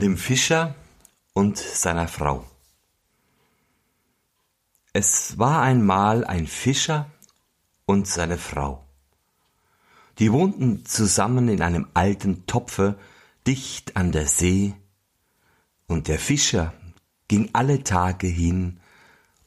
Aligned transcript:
dem 0.00 0.16
Fischer 0.16 0.74
und 1.32 1.58
seiner 1.58 2.08
Frau. 2.08 2.44
Es 4.92 5.38
war 5.38 5.62
einmal 5.62 6.24
ein 6.24 6.46
Fischer 6.46 7.10
und 7.86 8.08
seine 8.08 8.38
Frau. 8.38 8.84
Die 10.18 10.32
wohnten 10.32 10.84
zusammen 10.84 11.48
in 11.48 11.62
einem 11.62 11.86
alten 11.94 12.46
Topfe 12.46 12.98
dicht 13.46 13.96
an 13.96 14.10
der 14.12 14.26
See, 14.26 14.74
und 15.86 16.08
der 16.08 16.18
Fischer 16.18 16.72
ging 17.28 17.50
alle 17.52 17.82
Tage 17.84 18.26
hin 18.26 18.80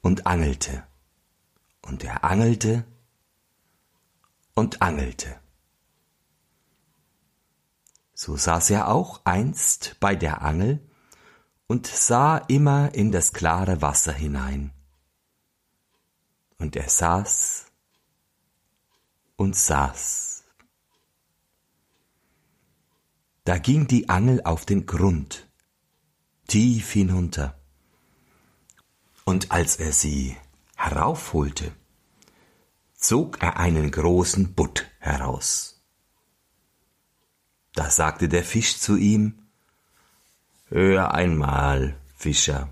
und 0.01 0.25
angelte, 0.25 0.83
und 1.81 2.03
er 2.03 2.23
angelte 2.23 2.85
und 4.55 4.81
angelte. 4.81 5.42
So 8.25 8.37
saß 8.37 8.69
er 8.69 8.87
auch 8.87 9.19
einst 9.25 9.97
bei 9.99 10.15
der 10.15 10.43
Angel 10.43 10.79
und 11.67 11.87
sah 11.87 12.37
immer 12.37 12.95
in 12.95 13.11
das 13.11 13.33
klare 13.33 13.81
Wasser 13.81 14.13
hinein. 14.13 14.71
Und 16.57 16.77
er 16.77 16.87
saß 16.87 17.65
und 19.35 19.57
saß. 19.57 20.45
Da 23.43 23.57
ging 23.57 23.87
die 23.87 24.07
Angel 24.07 24.41
auf 24.45 24.65
den 24.65 24.85
Grund, 24.85 25.49
tief 26.47 26.93
hinunter. 26.93 27.59
Und 29.25 29.51
als 29.51 29.75
er 29.75 29.91
sie 29.91 30.37
heraufholte, 30.77 31.73
zog 32.95 33.43
er 33.43 33.57
einen 33.57 33.91
großen 33.91 34.53
Butt 34.53 34.85
heraus. 34.99 35.72
Da 37.73 37.89
sagte 37.89 38.29
der 38.29 38.43
Fisch 38.43 38.77
zu 38.77 38.95
ihm, 38.95 39.39
Hör 40.69 41.13
einmal, 41.13 41.95
Fischer, 42.15 42.69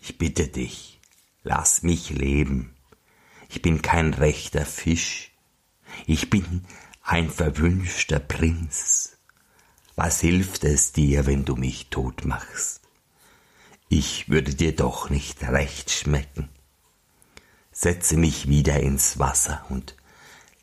ich 0.00 0.18
bitte 0.18 0.48
dich, 0.48 1.00
lass 1.42 1.82
mich 1.82 2.10
leben. 2.10 2.74
Ich 3.48 3.62
bin 3.62 3.82
kein 3.82 4.14
rechter 4.14 4.64
Fisch, 4.64 5.32
ich 6.06 6.30
bin 6.30 6.64
ein 7.02 7.30
verwünschter 7.30 8.18
Prinz. 8.18 9.16
Was 9.96 10.20
hilft 10.20 10.64
es 10.64 10.92
dir, 10.92 11.26
wenn 11.26 11.44
du 11.44 11.56
mich 11.56 11.88
tot 11.88 12.24
machst? 12.24 12.80
Ich 13.88 14.28
würde 14.28 14.54
dir 14.54 14.74
doch 14.74 15.10
nicht 15.10 15.42
recht 15.42 15.90
schmecken. 15.90 16.48
Setze 17.72 18.16
mich 18.16 18.48
wieder 18.48 18.80
ins 18.80 19.18
Wasser 19.18 19.66
und 19.68 19.96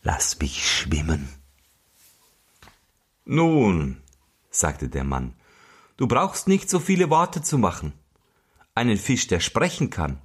lass 0.02 0.40
mich 0.40 0.68
schwimmen. 0.68 1.39
Nun, 3.26 4.02
sagte 4.50 4.90
der 4.90 5.04
Mann, 5.04 5.34
du 5.98 6.08
brauchst 6.08 6.48
nicht 6.48 6.70
so 6.70 6.80
viele 6.80 7.10
Worte 7.10 7.42
zu 7.42 7.58
machen. 7.58 7.94
Einen 8.76 8.98
Fisch, 8.98 9.28
der 9.28 9.40
sprechen 9.40 9.90
kann, 9.90 10.22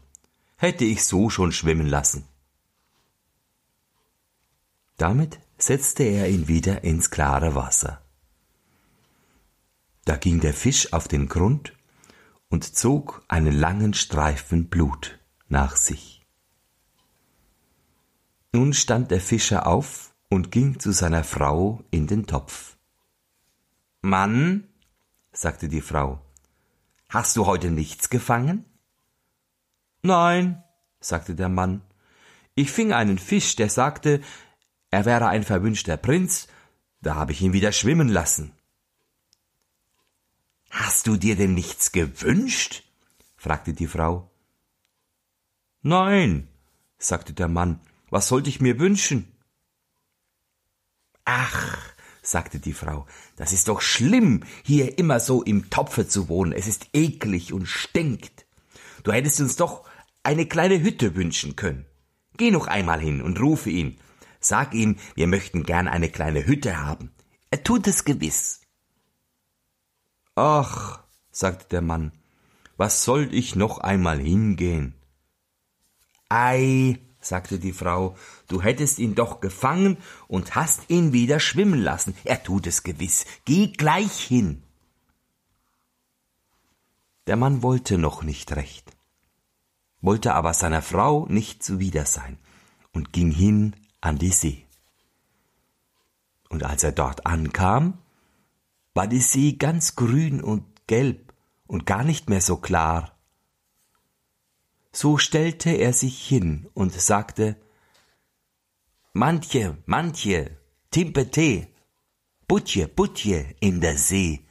hätte 0.56 0.84
ich 0.84 1.04
so 1.04 1.30
schon 1.30 1.52
schwimmen 1.52 1.86
lassen. 1.86 2.24
Damit 4.96 5.40
setzte 5.58 6.04
er 6.04 6.28
ihn 6.28 6.48
wieder 6.48 6.84
ins 6.84 7.10
klare 7.10 7.54
Wasser. 7.54 8.00
Da 10.04 10.16
ging 10.16 10.40
der 10.40 10.54
Fisch 10.54 10.92
auf 10.92 11.08
den 11.08 11.28
Grund 11.28 11.72
und 12.48 12.76
zog 12.76 13.24
einen 13.28 13.52
langen 13.52 13.94
Streifen 13.94 14.68
Blut 14.68 15.18
nach 15.48 15.76
sich. 15.76 16.24
Nun 18.52 18.72
stand 18.72 19.10
der 19.10 19.20
Fischer 19.20 19.66
auf 19.66 20.14
und 20.28 20.52
ging 20.52 20.78
zu 20.78 20.92
seiner 20.92 21.24
Frau 21.24 21.82
in 21.90 22.06
den 22.06 22.26
Topf. 22.26 22.73
Mann, 24.04 24.68
sagte 25.32 25.66
die 25.66 25.80
Frau, 25.80 26.20
hast 27.08 27.38
du 27.38 27.46
heute 27.46 27.70
nichts 27.70 28.10
gefangen? 28.10 28.66
Nein, 30.02 30.62
sagte 31.00 31.34
der 31.34 31.48
Mann, 31.48 31.80
ich 32.54 32.70
fing 32.70 32.92
einen 32.92 33.18
Fisch, 33.18 33.56
der 33.56 33.70
sagte, 33.70 34.20
er 34.90 35.06
wäre 35.06 35.28
ein 35.28 35.42
verwünschter 35.42 35.96
Prinz, 35.96 36.48
da 37.00 37.14
habe 37.14 37.32
ich 37.32 37.40
ihn 37.40 37.54
wieder 37.54 37.72
schwimmen 37.72 38.10
lassen. 38.10 38.52
Hast 40.68 41.06
du 41.06 41.16
dir 41.16 41.34
denn 41.34 41.54
nichts 41.54 41.90
gewünscht? 41.90 42.82
fragte 43.38 43.72
die 43.72 43.86
Frau. 43.86 44.30
Nein, 45.80 46.48
sagte 46.98 47.32
der 47.32 47.48
Mann, 47.48 47.80
was 48.10 48.28
sollte 48.28 48.50
ich 48.50 48.60
mir 48.60 48.78
wünschen? 48.78 49.34
Ach, 51.24 51.93
sagte 52.26 52.58
die 52.58 52.72
Frau, 52.72 53.06
das 53.36 53.52
ist 53.52 53.68
doch 53.68 53.80
schlimm, 53.80 54.44
hier 54.62 54.98
immer 54.98 55.20
so 55.20 55.42
im 55.42 55.70
Topfe 55.70 56.08
zu 56.08 56.28
wohnen. 56.28 56.52
Es 56.52 56.66
ist 56.66 56.88
eklig 56.92 57.52
und 57.52 57.66
stinkt. 57.66 58.46
Du 59.02 59.12
hättest 59.12 59.40
uns 59.40 59.56
doch 59.56 59.84
eine 60.22 60.46
kleine 60.46 60.82
Hütte 60.82 61.14
wünschen 61.14 61.56
können. 61.56 61.86
Geh 62.36 62.50
noch 62.50 62.66
einmal 62.66 63.00
hin 63.00 63.22
und 63.22 63.40
rufe 63.40 63.70
ihn. 63.70 63.98
Sag 64.40 64.74
ihm, 64.74 64.96
wir 65.14 65.26
möchten 65.26 65.64
gern 65.64 65.88
eine 65.88 66.08
kleine 66.08 66.46
Hütte 66.46 66.82
haben. 66.82 67.12
Er 67.50 67.62
tut 67.62 67.86
es 67.86 68.04
gewiss. 68.04 68.60
Ach, 70.34 71.00
sagte 71.30 71.66
der 71.70 71.82
Mann, 71.82 72.12
was 72.76 73.04
soll 73.04 73.32
ich 73.32 73.54
noch 73.54 73.78
einmal 73.78 74.18
hingehen? 74.18 74.94
Ei, 76.28 76.98
sagte 77.24 77.58
die 77.58 77.72
Frau, 77.72 78.16
du 78.48 78.62
hättest 78.62 78.98
ihn 78.98 79.14
doch 79.14 79.40
gefangen 79.40 79.96
und 80.28 80.54
hast 80.54 80.88
ihn 80.88 81.12
wieder 81.12 81.40
schwimmen 81.40 81.80
lassen. 81.82 82.14
Er 82.24 82.42
tut 82.42 82.66
es 82.66 82.82
gewiss. 82.82 83.24
Geh 83.44 83.68
gleich 83.68 84.20
hin. 84.20 84.62
Der 87.26 87.36
Mann 87.36 87.62
wollte 87.62 87.96
noch 87.96 88.22
nicht 88.22 88.54
recht, 88.54 88.92
wollte 90.02 90.34
aber 90.34 90.52
seiner 90.52 90.82
Frau 90.82 91.26
nicht 91.26 91.62
zuwider 91.62 92.04
sein 92.04 92.38
und 92.92 93.12
ging 93.12 93.30
hin 93.30 93.74
an 94.02 94.18
die 94.18 94.30
See. 94.30 94.66
Und 96.50 96.64
als 96.64 96.84
er 96.84 96.92
dort 96.92 97.26
ankam, 97.26 97.98
war 98.92 99.06
die 99.06 99.20
See 99.20 99.52
ganz 99.52 99.96
grün 99.96 100.42
und 100.42 100.64
gelb 100.86 101.32
und 101.66 101.86
gar 101.86 102.04
nicht 102.04 102.28
mehr 102.28 102.42
so 102.42 102.58
klar 102.58 103.13
so 104.96 105.18
stellte 105.18 105.70
er 105.70 105.92
sich 105.92 106.26
hin 106.26 106.68
und 106.74 106.92
sagte 106.92 107.56
Manche, 109.12 109.78
manche, 109.86 110.58
Timpete, 110.90 111.68
Butje, 112.48 112.88
Butje 112.88 113.54
in 113.60 113.80
der 113.80 113.96
See. 113.96 114.46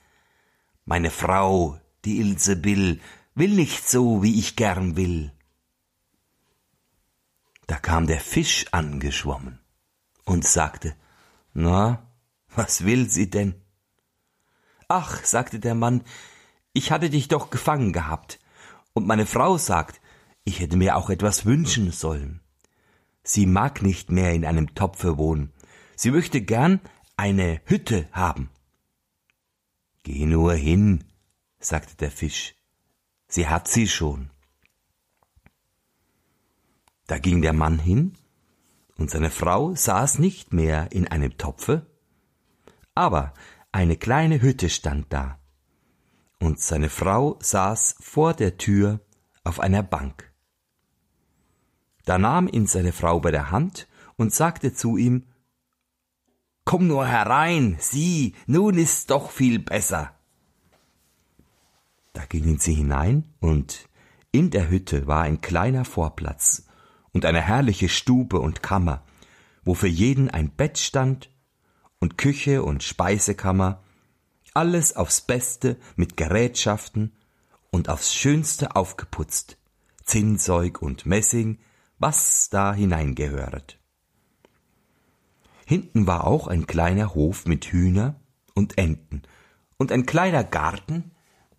Meine 0.86 1.12
Frau, 1.12 1.80
die 2.06 2.20
Ilsebill, 2.20 3.02
will 3.36 3.52
nicht 3.52 3.88
so, 3.88 4.24
wie 4.24 4.40
ich 4.40 4.56
gern 4.56 4.96
will. 4.96 5.32
Da 7.68 7.78
kam 7.78 8.08
der 8.08 8.20
Fisch 8.20 8.66
angeschwommen 8.72 9.60
und 10.26 10.46
sagte, 10.46 10.96
Na, 11.54 12.10
was 12.56 12.86
will 12.86 13.10
sie 13.10 13.30
denn? 13.30 13.56
Ach, 14.88 15.24
sagte 15.24 15.60
der 15.60 15.76
Mann, 15.76 16.04
ich 16.74 16.92
hatte 16.92 17.10
dich 17.10 17.28
doch 17.28 17.50
gefangen 17.50 17.94
gehabt, 17.94 18.40
und 18.94 19.08
meine 19.08 19.26
Frau 19.26 19.58
sagt, 19.58 20.02
ich 20.46 20.60
hätte 20.60 20.78
mir 20.78 20.98
auch 20.98 21.10
etwas 21.10 21.46
wünschen 21.46 21.92
sollen. 21.92 22.42
Sie 23.24 23.46
mag 23.46 23.82
nicht 23.82 24.12
mehr 24.12 24.34
in 24.34 24.46
einem 24.46 24.76
Topfe 24.76 25.18
wohnen. 25.18 25.54
Sie 25.96 26.12
möchte 26.12 26.42
gern 26.42 26.82
eine 27.16 27.62
Hütte 27.66 28.08
haben. 28.12 28.50
Geh 30.04 30.26
nur 30.26 30.54
hin, 30.54 31.06
sagte 31.60 31.96
der 31.96 32.12
Fisch. 32.12 32.56
Sie 33.28 33.48
hat 33.48 33.68
sie 33.68 33.88
schon. 33.88 34.30
Da 37.08 37.20
ging 37.20 37.42
der 37.42 37.54
Mann 37.54 37.80
hin, 37.80 38.18
und 38.98 39.10
seine 39.10 39.32
Frau 39.32 39.76
saß 39.76 40.20
nicht 40.20 40.54
mehr 40.54 40.92
in 40.92 41.08
einem 41.08 41.38
Topfe, 41.38 41.88
aber 42.96 43.34
eine 43.72 43.98
kleine 43.98 44.42
Hütte 44.42 44.70
stand 44.70 45.12
da, 45.12 45.40
und 46.40 46.60
seine 46.60 46.90
Frau 46.90 47.38
saß 47.42 47.96
vor 48.00 48.34
der 48.34 48.58
Tür 48.58 49.00
auf 49.44 49.60
einer 49.60 49.84
Bank. 49.84 50.33
Da 52.06 52.18
nahm 52.18 52.48
ihn 52.48 52.68
seine 52.68 52.92
Frau 52.92 53.20
bei 53.20 53.32
der 53.32 53.52
Hand 53.52 53.88
und 54.18 54.34
sagte 54.34 54.74
zu 54.74 54.98
ihm 54.98 55.28
Komm 56.66 56.88
nur 56.88 57.06
herein, 57.06 57.78
sieh, 57.80 58.36
nun 58.46 58.78
ist's 58.78 59.06
doch 59.06 59.32
viel 59.32 59.60
besser. 59.60 60.18
Da 62.14 62.26
gingen 62.26 62.58
sie 62.58 62.74
hinein, 62.74 63.34
und 63.42 63.90
in 64.32 64.50
der 64.50 64.70
Hütte 64.70 65.08
war 65.08 65.24
ein 65.24 65.42
kleiner 65.42 65.84
Vorplatz 65.84 66.66
und 67.12 67.26
eine 67.26 67.42
herrliche 67.42 67.90
Stube 67.90 68.40
und 68.40 68.64
Kammer, 68.64 69.04
wo 69.64 69.74
für 69.74 69.88
jeden 69.88 70.30
ein 70.30 70.50
Bett 70.50 70.78
stand 70.78 71.30
und 72.00 72.18
Küche 72.18 72.64
und 72.64 72.84
Speisekammer, 72.84 73.84
alles 74.54 74.96
aufs 74.96 75.22
Beste 75.22 75.78
mit 75.96 76.16
Gerätschaften 76.16 77.14
und 77.72 77.90
aufs 77.90 78.14
Schönste 78.14 78.76
aufgeputzt, 78.76 79.58
Zinnzeug 80.04 80.82
und 80.82 81.06
Messing, 81.06 81.60
was 82.04 82.50
da 82.50 82.74
hineingehöret. 82.74 83.80
Hinten 85.66 86.06
war 86.06 86.28
auch 86.28 86.48
ein 86.48 86.68
kleiner 86.68 87.16
Hof 87.16 87.46
mit 87.46 87.68
Hühner 87.68 88.20
und 88.54 88.78
Enten 88.78 89.22
und 89.78 89.90
ein 89.90 90.06
kleiner 90.06 90.44
Garten 90.44 91.12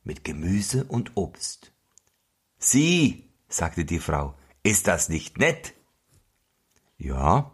mit 0.02 0.23
Gemüse 0.23 0.85
und 0.85 1.12
Obst. 1.14 1.73
Sieh, 2.58 3.25
sagte 3.49 3.87
die 3.87 4.00
Frau, 4.00 4.35
ist 4.62 4.87
das 4.87 5.08
nicht 5.08 5.38
nett? 5.38 5.73
Ja, 6.99 7.50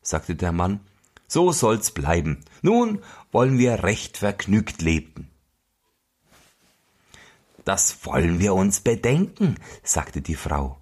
sagte 0.00 0.34
der 0.34 0.50
Mann, 0.50 0.80
so 1.28 1.52
soll's 1.52 1.92
bleiben. 1.92 2.40
Nun 2.60 3.04
wollen 3.30 3.56
wir 3.58 3.84
recht 3.84 4.16
vergnügt 4.16 4.82
leben. 4.82 5.30
Das 7.64 8.04
wollen 8.04 8.40
wir 8.40 8.54
uns 8.54 8.80
bedenken, 8.80 9.54
sagte 9.84 10.22
die 10.22 10.34
Frau. 10.34 10.81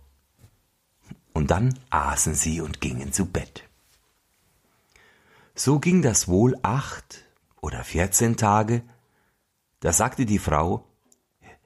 Und 1.33 1.51
dann 1.51 1.79
aßen 1.91 2.35
sie 2.35 2.61
und 2.61 2.81
gingen 2.81 3.13
zu 3.13 3.27
Bett. 3.27 3.65
So 5.55 5.79
ging 5.79 6.03
das 6.03 6.29
wohl 6.29 6.59
acht 6.63 7.25
oder 7.61 7.85
vierzehn 7.85 8.37
Tage. 8.37 8.83
Da 9.81 9.93
sagte 9.93 10.27
die 10.27 10.39
Frau, 10.39 10.87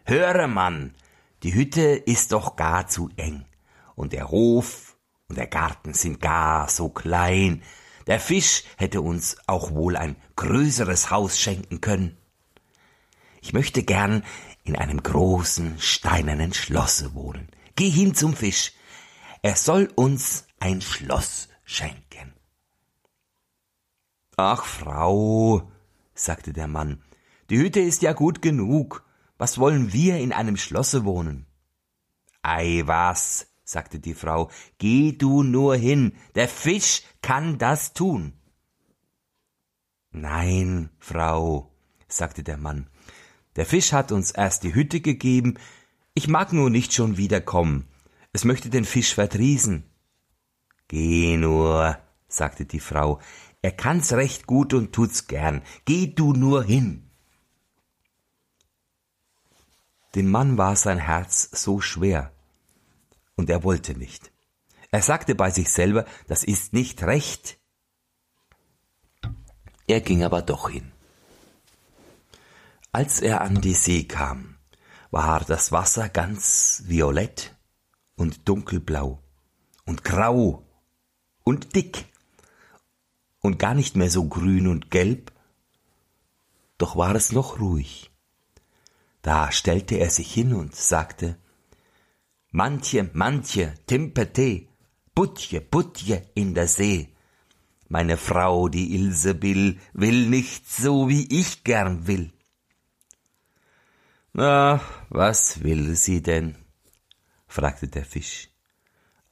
Höre, 0.05 0.49
Mann, 0.49 0.95
die 1.43 1.55
Hütte 1.55 1.83
ist 1.83 2.33
doch 2.33 2.57
gar 2.57 2.89
zu 2.89 3.11
eng, 3.17 3.45
und 3.95 4.13
der 4.13 4.31
Hof 4.31 4.97
und 5.29 5.39
der 5.39 5.47
Garten 5.47 5.95
sind 5.95 6.21
gar 6.21 6.69
so 6.69 6.89
klein, 6.89 7.63
der 8.07 8.21
Fisch 8.21 8.65
hätte 8.77 9.01
uns 9.01 9.37
auch 9.47 9.73
wohl 9.73 9.97
ein 9.97 10.17
größeres 10.37 11.11
Haus 11.11 11.41
schenken 11.41 11.81
können. 11.81 12.17
Ich 13.41 13.53
möchte 13.53 13.83
gern 13.83 14.25
in 14.65 14.77
einem 14.77 15.03
großen 15.03 15.79
steinernen 15.79 16.53
Schlosse 16.53 17.15
wohnen. 17.15 17.49
Geh 17.77 17.89
hin 17.89 18.15
zum 18.15 18.35
Fisch, 18.35 18.73
er 19.45 19.57
soll 19.57 19.91
uns 19.95 20.47
ein 20.59 20.81
Schloss 20.81 21.51
schenken. 21.65 22.33
Ach, 24.39 24.65
Frau, 24.65 25.71
sagte 26.15 26.55
der 26.55 26.67
Mann, 26.67 27.03
die 27.51 27.59
Hütte 27.59 27.81
ist 27.81 28.01
ja 28.01 28.15
gut 28.15 28.41
genug. 28.41 29.05
Was 29.37 29.59
wollen 29.59 29.93
wir 29.93 30.17
in 30.17 30.33
einem 30.33 30.57
Schlosse 30.57 31.05
wohnen? 31.05 31.45
Ei 32.41 32.85
was, 32.87 33.49
sagte 33.65 34.01
die 34.01 34.15
Frau, 34.15 34.51
geh 34.79 35.13
du 35.13 35.43
nur 35.43 35.77
hin, 35.77 36.17
der 36.35 36.49
Fisch 36.49 37.03
kann 37.21 37.59
das 37.59 37.93
tun. 37.93 38.33
Nein, 40.11 40.89
Frau, 40.99 41.71
sagte 42.09 42.45
der 42.45 42.57
Mann, 42.57 42.89
der 43.57 43.67
Fisch 43.67 43.93
hat 43.93 44.11
uns 44.11 44.31
erst 44.31 44.63
die 44.63 44.75
Hütte 44.75 45.03
gegeben, 45.03 45.59
ich 46.15 46.29
mag 46.29 46.55
nur 46.55 46.71
nicht 46.71 46.95
schon 46.95 47.19
wieder 47.19 47.43
kommen, 47.43 47.91
es 48.35 48.45
möchte 48.45 48.69
den 48.69 48.85
Fisch 48.85 49.15
verdriesen. 49.15 49.85
Geh 50.89 51.37
nur, 51.37 51.97
sagte 52.27 52.67
die 52.67 52.81
Frau, 52.81 53.21
er 53.63 53.71
kann's 53.71 54.13
recht 54.13 54.47
gut 54.47 54.75
und 54.75 54.93
tut's 54.93 55.29
gern. 55.29 55.63
Geh 55.85 56.09
du 56.09 56.33
nur 56.33 56.65
hin. 56.65 57.09
Dem 60.17 60.31
Mann 60.31 60.59
war 60.59 60.75
sein 60.75 60.99
Herz 60.99 61.49
so 61.53 61.81
schwer, 61.81 62.33
und 63.37 63.51
er 63.51 63.63
wollte 63.63 63.97
nicht. 63.97 64.33
Er 64.91 65.03
sagte 65.03 65.35
bei 65.37 65.51
sich 65.51 65.71
selber, 65.71 66.05
das 66.27 66.43
ist 66.43 66.73
nicht 66.73 67.05
recht. 67.05 67.59
Er 69.87 70.01
ging 70.01 70.25
aber 70.25 70.43
doch 70.43 70.71
hin. 70.71 70.93
Als 72.91 73.21
er 73.21 73.43
an 73.43 73.61
die 73.61 73.75
See 73.75 74.05
kam, 74.05 74.57
war 75.11 75.45
das 75.45 75.71
Wasser 75.71 76.09
ganz 76.09 76.83
violett 76.87 77.54
und 78.17 78.49
dunkelblau 78.49 79.23
und 79.85 80.05
grau 80.05 80.65
und 81.45 81.75
dick 81.75 82.07
und 83.41 83.59
gar 83.59 83.75
nicht 83.75 83.97
mehr 83.97 84.11
so 84.11 84.25
grün 84.25 84.67
und 84.67 84.91
gelb, 84.91 85.33
doch 86.79 86.97
war 86.97 87.15
es 87.15 87.33
noch 87.33 87.61
ruhig. 87.61 88.11
Da 89.23 89.53
stellte 89.53 89.97
er 89.97 90.11
sich 90.11 90.33
hin 90.33 90.55
und 90.55 90.75
sagte, 90.75 91.39
Manche, 92.51 93.11
manche, 93.15 93.75
Timpete, 93.87 94.69
Butje, 95.15 95.61
Butje 95.61 96.23
in 96.35 96.55
der 96.55 96.69
See. 96.69 97.09
Meine 97.89 98.17
Frau, 98.17 98.69
die 98.69 98.95
Ilsebill, 98.95 99.81
will 99.93 100.29
nicht 100.29 100.71
so, 100.71 101.09
wie 101.09 101.27
ich 101.41 101.65
gern 101.65 102.07
will. 102.07 102.33
Na, 104.33 104.81
was 105.11 105.63
will 105.65 105.97
sie 105.97 106.23
denn? 106.23 106.64
Fragte 107.55 107.87
der 107.87 108.05
Fisch. 108.05 108.49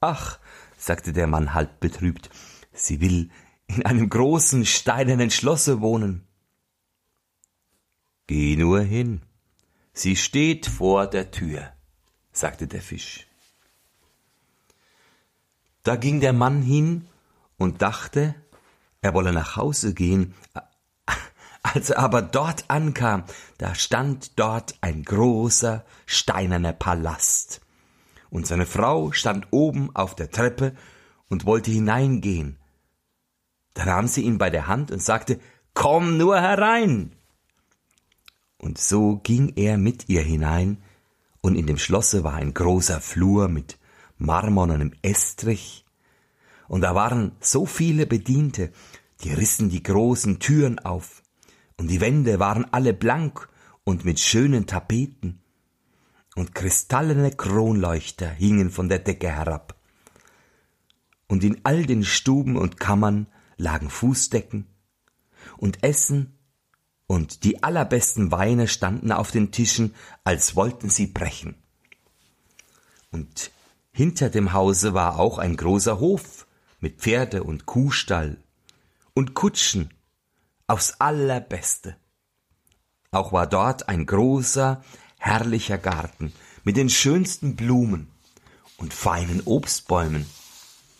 Ach, 0.00 0.38
sagte 0.78 1.12
der 1.12 1.26
Mann 1.26 1.54
halb 1.54 1.80
betrübt, 1.80 2.30
sie 2.72 3.00
will 3.00 3.30
in 3.66 3.84
einem 3.84 4.08
großen 4.08 4.64
steinernen 4.64 5.30
Schlosse 5.30 5.80
wohnen. 5.80 6.24
Geh 8.28 8.56
nur 8.56 8.80
hin, 8.80 9.22
sie 9.92 10.14
steht 10.14 10.66
vor 10.66 11.08
der 11.08 11.32
Tür, 11.32 11.72
sagte 12.32 12.68
der 12.68 12.80
Fisch. 12.80 13.26
Da 15.82 15.96
ging 15.96 16.20
der 16.20 16.32
Mann 16.32 16.62
hin 16.62 17.08
und 17.58 17.82
dachte, 17.82 18.36
er 19.00 19.14
wolle 19.14 19.32
nach 19.32 19.56
Hause 19.56 19.94
gehen, 19.94 20.34
als 21.64 21.90
er 21.90 21.98
aber 21.98 22.22
dort 22.22 22.70
ankam, 22.70 23.24
da 23.58 23.74
stand 23.74 24.38
dort 24.38 24.76
ein 24.80 25.02
großer 25.02 25.84
steinerner 26.06 26.72
Palast, 26.72 27.60
und 28.32 28.46
seine 28.46 28.64
Frau 28.64 29.12
stand 29.12 29.48
oben 29.50 29.94
auf 29.94 30.16
der 30.16 30.30
Treppe 30.30 30.74
und 31.28 31.44
wollte 31.44 31.70
hineingehen, 31.70 32.58
da 33.74 33.84
nahm 33.84 34.08
sie 34.08 34.22
ihn 34.22 34.38
bei 34.38 34.48
der 34.48 34.66
Hand 34.66 34.90
und 34.90 35.02
sagte, 35.02 35.38
Komm 35.74 36.16
nur 36.18 36.40
herein. 36.40 37.12
Und 38.58 38.78
so 38.78 39.16
ging 39.16 39.52
er 39.56 39.76
mit 39.76 40.08
ihr 40.08 40.22
hinein, 40.22 40.82
und 41.40 41.56
in 41.56 41.66
dem 41.66 41.78
Schlosse 41.78 42.24
war 42.24 42.34
ein 42.34 42.54
großer 42.54 43.00
Flur 43.00 43.48
mit 43.48 43.78
marmornem 44.16 44.92
Estrich, 45.02 45.84
und 46.68 46.80
da 46.80 46.94
waren 46.94 47.32
so 47.40 47.66
viele 47.66 48.06
Bediente, 48.06 48.72
die 49.22 49.32
rissen 49.32 49.68
die 49.68 49.82
großen 49.82 50.38
Türen 50.38 50.78
auf, 50.78 51.22
und 51.76 51.88
die 51.88 52.00
Wände 52.00 52.38
waren 52.38 52.66
alle 52.72 52.94
blank 52.94 53.48
und 53.84 54.04
mit 54.04 54.20
schönen 54.20 54.66
Tapeten, 54.66 55.41
und 56.34 56.54
kristallene 56.54 57.30
Kronleuchter 57.30 58.28
hingen 58.28 58.70
von 58.70 58.88
der 58.88 58.98
Decke 58.98 59.28
herab. 59.28 59.76
Und 61.26 61.44
in 61.44 61.60
all 61.64 61.84
den 61.84 62.04
Stuben 62.04 62.56
und 62.56 62.78
Kammern 62.78 63.26
lagen 63.56 63.90
Fußdecken 63.90 64.66
und 65.56 65.82
Essen 65.82 66.38
und 67.06 67.44
die 67.44 67.62
allerbesten 67.62 68.32
Weine 68.32 68.68
standen 68.68 69.12
auf 69.12 69.30
den 69.30 69.52
Tischen, 69.52 69.94
als 70.24 70.56
wollten 70.56 70.88
sie 70.88 71.06
brechen. 71.06 71.56
Und 73.10 73.50
hinter 73.92 74.30
dem 74.30 74.52
Hause 74.54 74.94
war 74.94 75.18
auch 75.18 75.38
ein 75.38 75.56
großer 75.56 76.00
Hof 76.00 76.46
mit 76.80 77.00
Pferde 77.00 77.44
und 77.44 77.66
Kuhstall 77.66 78.38
und 79.14 79.34
Kutschen 79.34 79.92
aufs 80.66 80.94
allerbeste. 80.98 81.96
Auch 83.10 83.32
war 83.32 83.46
dort 83.46 83.88
ein 83.88 84.06
großer, 84.06 84.82
herrlicher 85.22 85.78
Garten 85.78 86.32
mit 86.64 86.76
den 86.76 86.90
schönsten 86.90 87.54
Blumen 87.54 88.10
und 88.76 88.92
feinen 88.92 89.40
Obstbäumen 89.44 90.26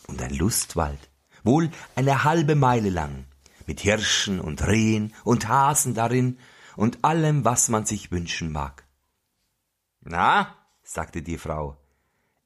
und 0.07 0.23
ein 0.23 0.33
Lustwald 0.33 1.11
wohl 1.43 1.71
eine 1.97 2.23
halbe 2.23 2.55
Meile 2.55 2.89
lang, 2.89 3.27
mit 3.67 3.81
Hirschen 3.81 4.41
und 4.41 4.65
Rehen 4.65 5.13
und 5.25 5.49
Hasen 5.49 5.95
darin 5.95 6.39
und 6.77 7.05
allem, 7.05 7.45
was 7.45 7.69
man 7.69 7.85
sich 7.85 8.13
wünschen 8.13 8.53
mag. 8.53 8.87
Na, 10.03 10.57
sagte 10.85 11.23
die 11.23 11.39
Frau, 11.39 11.77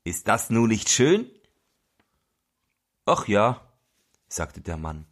ist 0.03 0.29
das 0.29 0.49
nun 0.49 0.69
nicht 0.69 0.89
schön? 0.89 1.31
Ach 3.05 3.29
ja, 3.29 3.61
sagte 4.29 4.63
der 4.63 4.79
Mann, 4.79 5.07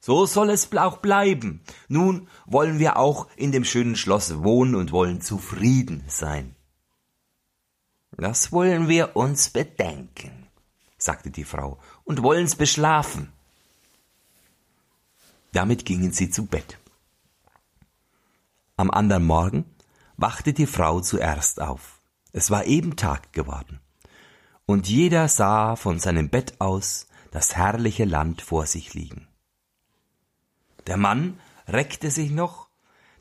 so 0.00 0.24
soll 0.24 0.50
es 0.50 0.74
auch 0.76 0.96
bleiben. 0.98 1.60
Nun 1.88 2.28
wollen 2.46 2.78
wir 2.78 2.96
auch 2.96 3.28
in 3.36 3.52
dem 3.52 3.64
schönen 3.64 3.96
Schloss 3.96 4.42
wohnen 4.42 4.74
und 4.74 4.92
wollen 4.92 5.20
zufrieden 5.20 6.02
sein. 6.08 6.56
Das 8.16 8.50
wollen 8.50 8.88
wir 8.88 9.14
uns 9.14 9.50
bedenken, 9.50 10.46
sagte 10.98 11.30
die 11.30 11.44
Frau, 11.44 11.78
und 12.04 12.22
wollen's 12.22 12.56
beschlafen. 12.56 13.32
Damit 15.52 15.84
gingen 15.84 16.12
sie 16.12 16.30
zu 16.30 16.46
Bett. 16.46 16.78
Am 18.76 18.90
andern 18.90 19.24
Morgen 19.24 19.64
wachte 20.16 20.52
die 20.52 20.66
Frau 20.66 21.00
zuerst 21.00 21.60
auf. 21.60 22.00
Es 22.32 22.50
war 22.50 22.64
eben 22.64 22.96
Tag 22.96 23.32
geworden. 23.32 23.80
Und 24.64 24.88
jeder 24.88 25.28
sah 25.28 25.76
von 25.76 25.98
seinem 25.98 26.28
Bett 26.28 26.60
aus 26.60 27.06
das 27.32 27.56
herrliche 27.56 28.04
Land 28.04 28.40
vor 28.40 28.66
sich 28.66 28.94
liegen. 28.94 29.29
Der 30.86 30.96
Mann 30.96 31.38
reckte 31.68 32.10
sich 32.10 32.30
noch, 32.30 32.68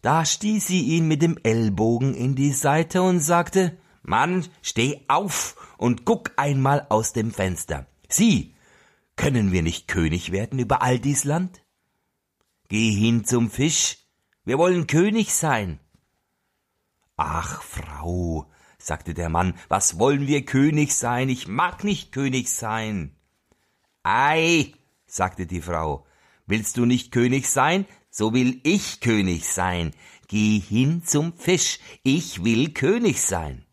da 0.01 0.25
stieß 0.25 0.65
sie 0.65 0.81
ihn 0.81 1.07
mit 1.07 1.21
dem 1.21 1.37
Ellbogen 1.43 2.13
in 2.13 2.35
die 2.35 2.53
Seite 2.53 3.01
und 3.01 3.19
sagte, 3.19 3.77
Mann, 4.01 4.47
steh 4.61 5.01
auf 5.07 5.75
und 5.77 6.05
guck 6.05 6.31
einmal 6.37 6.87
aus 6.89 7.13
dem 7.13 7.31
Fenster. 7.31 7.85
Sieh, 8.07 8.55
können 9.15 9.51
wir 9.51 9.61
nicht 9.61 9.87
König 9.87 10.31
werden 10.31 10.59
über 10.59 10.81
all 10.81 10.99
dies 10.99 11.25
Land? 11.25 11.61
Geh 12.69 12.91
hin 12.91 13.25
zum 13.25 13.49
Fisch, 13.49 13.97
wir 14.45 14.57
wollen 14.57 14.87
König 14.87 15.33
sein. 15.33 15.79
Ach, 17.17 17.61
Frau, 17.61 18.49
sagte 18.77 19.13
der 19.13 19.29
Mann, 19.29 19.53
was 19.67 19.99
wollen 19.99 20.25
wir 20.27 20.45
König 20.45 20.95
sein? 20.95 21.27
Ich 21.27 21.47
mag 21.47 21.83
nicht 21.83 22.13
König 22.13 22.49
sein. 22.49 23.15
Ei, 24.03 24.73
sagte 25.05 25.45
die 25.45 25.61
Frau, 25.61 26.05
willst 26.49 26.77
du 26.77 26.85
nicht 26.85 27.11
König 27.11 27.47
sein? 27.47 27.85
So 28.09 28.33
will 28.33 28.59
ich 28.63 28.99
König 28.99 29.45
sein. 29.47 29.93
Geh 30.27 30.59
hin 30.59 31.03
zum 31.05 31.33
Fisch, 31.33 31.79
ich 32.03 32.43
will 32.43 32.73
König 32.73 33.21
sein. 33.21 33.65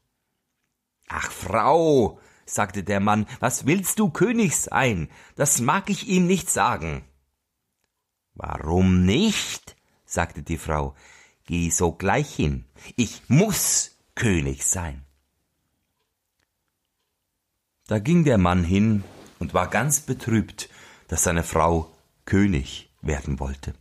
Ach, 1.08 1.30
Frau, 1.30 2.20
sagte 2.44 2.82
der 2.82 3.00
Mann, 3.00 3.26
was 3.40 3.66
willst 3.66 3.98
du 3.98 4.10
König 4.10 4.56
sein? 4.56 5.08
Das 5.34 5.60
mag 5.60 5.90
ich 5.90 6.08
ihm 6.08 6.26
nicht 6.26 6.48
sagen. 6.48 7.04
Warum 8.34 9.04
nicht? 9.04 9.76
sagte 10.04 10.42
die 10.42 10.58
Frau. 10.58 10.94
Geh 11.46 11.70
sogleich 11.70 12.34
hin. 12.34 12.64
Ich 12.96 13.22
muss 13.28 13.98
König 14.14 14.66
sein. 14.66 15.04
Da 17.86 17.98
ging 17.98 18.24
der 18.24 18.38
Mann 18.38 18.64
hin 18.64 19.04
und 19.38 19.54
war 19.54 19.68
ganz 19.68 20.00
betrübt, 20.00 20.68
dass 21.08 21.22
seine 21.22 21.44
Frau 21.44 21.95
König 22.26 22.92
werden 23.00 23.40
wollte. 23.40 23.74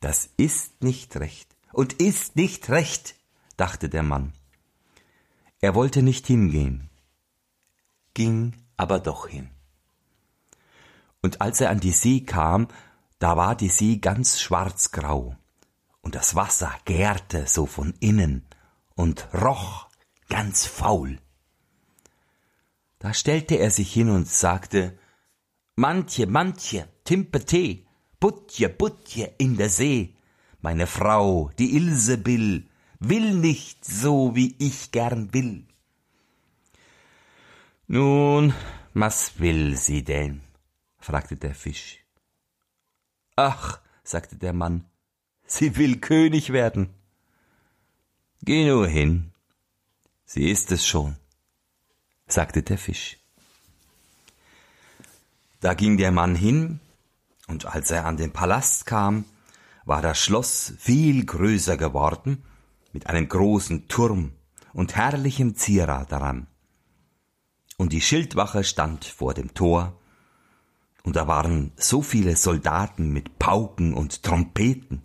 Das 0.00 0.30
ist 0.36 0.82
nicht 0.82 1.16
recht 1.16 1.56
und 1.72 1.94
ist 1.94 2.36
nicht 2.36 2.68
recht, 2.68 3.16
dachte 3.56 3.88
der 3.88 4.02
Mann. 4.02 4.32
Er 5.60 5.74
wollte 5.74 6.02
nicht 6.02 6.26
hingehen, 6.26 6.90
ging 8.14 8.54
aber 8.76 9.00
doch 9.00 9.26
hin. 9.26 9.50
Und 11.22 11.40
als 11.40 11.60
er 11.60 11.70
an 11.70 11.80
die 11.80 11.92
See 11.92 12.20
kam, 12.20 12.68
da 13.18 13.36
war 13.36 13.56
die 13.56 13.70
See 13.70 13.96
ganz 13.96 14.38
schwarzgrau, 14.40 15.36
und 16.02 16.14
das 16.14 16.34
Wasser 16.36 16.72
gärte 16.84 17.46
so 17.48 17.66
von 17.66 17.94
innen 17.98 18.46
und 18.94 19.26
roch 19.34 19.88
ganz 20.28 20.66
faul. 20.66 21.18
Da 22.98 23.12
stellte 23.12 23.56
er 23.56 23.70
sich 23.70 23.92
hin 23.92 24.10
und 24.10 24.28
sagte, 24.28 24.98
Mantje, 25.74 26.26
Mantje, 26.26 26.88
Timpete, 27.06 27.84
Putje, 28.18 28.68
Putje 28.68 29.32
in 29.38 29.56
der 29.56 29.70
See, 29.70 30.16
meine 30.60 30.88
Frau, 30.88 31.52
die 31.56 31.76
Ilsebill, 31.76 32.66
will 32.98 33.34
nicht 33.34 33.84
so, 33.84 34.34
wie 34.34 34.56
ich 34.58 34.90
gern 34.90 35.32
will. 35.32 35.64
Nun, 37.86 38.52
was 38.92 39.38
will 39.38 39.76
sie 39.76 40.02
denn? 40.02 40.40
fragte 40.98 41.36
der 41.36 41.54
Fisch. 41.54 42.00
Ach, 43.36 43.78
sagte 44.02 44.34
der 44.36 44.52
Mann, 44.52 44.84
sie 45.46 45.76
will 45.76 46.00
König 46.00 46.52
werden. 46.52 46.88
Geh 48.42 48.66
nur 48.66 48.88
hin, 48.88 49.30
sie 50.24 50.50
ist 50.50 50.72
es 50.72 50.84
schon, 50.84 51.14
sagte 52.26 52.64
der 52.64 52.78
Fisch. 52.78 53.18
Da 55.60 55.74
ging 55.74 55.96
der 55.98 56.10
Mann 56.10 56.34
hin, 56.34 56.80
und 57.46 57.66
als 57.66 57.90
er 57.90 58.06
an 58.06 58.16
den 58.16 58.32
Palast 58.32 58.86
kam, 58.86 59.24
war 59.84 60.02
das 60.02 60.18
Schloss 60.18 60.74
viel 60.78 61.24
größer 61.24 61.76
geworden, 61.76 62.44
mit 62.92 63.06
einem 63.06 63.28
großen 63.28 63.88
Turm 63.88 64.32
und 64.72 64.96
herrlichem 64.96 65.54
Zierat 65.54 66.10
daran. 66.12 66.48
Und 67.76 67.92
die 67.92 68.00
Schildwache 68.00 68.64
stand 68.64 69.04
vor 69.04 69.34
dem 69.34 69.54
Tor, 69.54 69.98
und 71.04 71.14
da 71.14 71.28
waren 71.28 71.70
so 71.76 72.02
viele 72.02 72.34
Soldaten 72.34 73.12
mit 73.12 73.38
Pauken 73.38 73.94
und 73.94 74.24
Trompeten. 74.24 75.02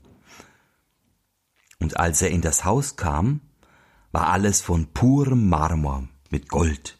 Und 1.80 1.98
als 1.98 2.24
er 2.24 2.32
in 2.32 2.42
das 2.42 2.66
Haus 2.66 2.96
kam, 2.96 3.42
war 4.12 4.30
alles 4.30 4.62
von 4.62 4.94
purem 4.94 5.48
Marmor 5.48 6.08
mit 6.32 6.50
Gold 6.50 7.00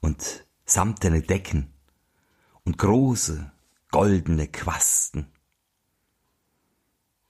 und 0.00 0.44
samtene 0.66 1.22
Decken 1.22 1.72
und 2.64 2.76
große 2.76 3.52
goldene 3.94 4.48
Quasten. 4.48 5.30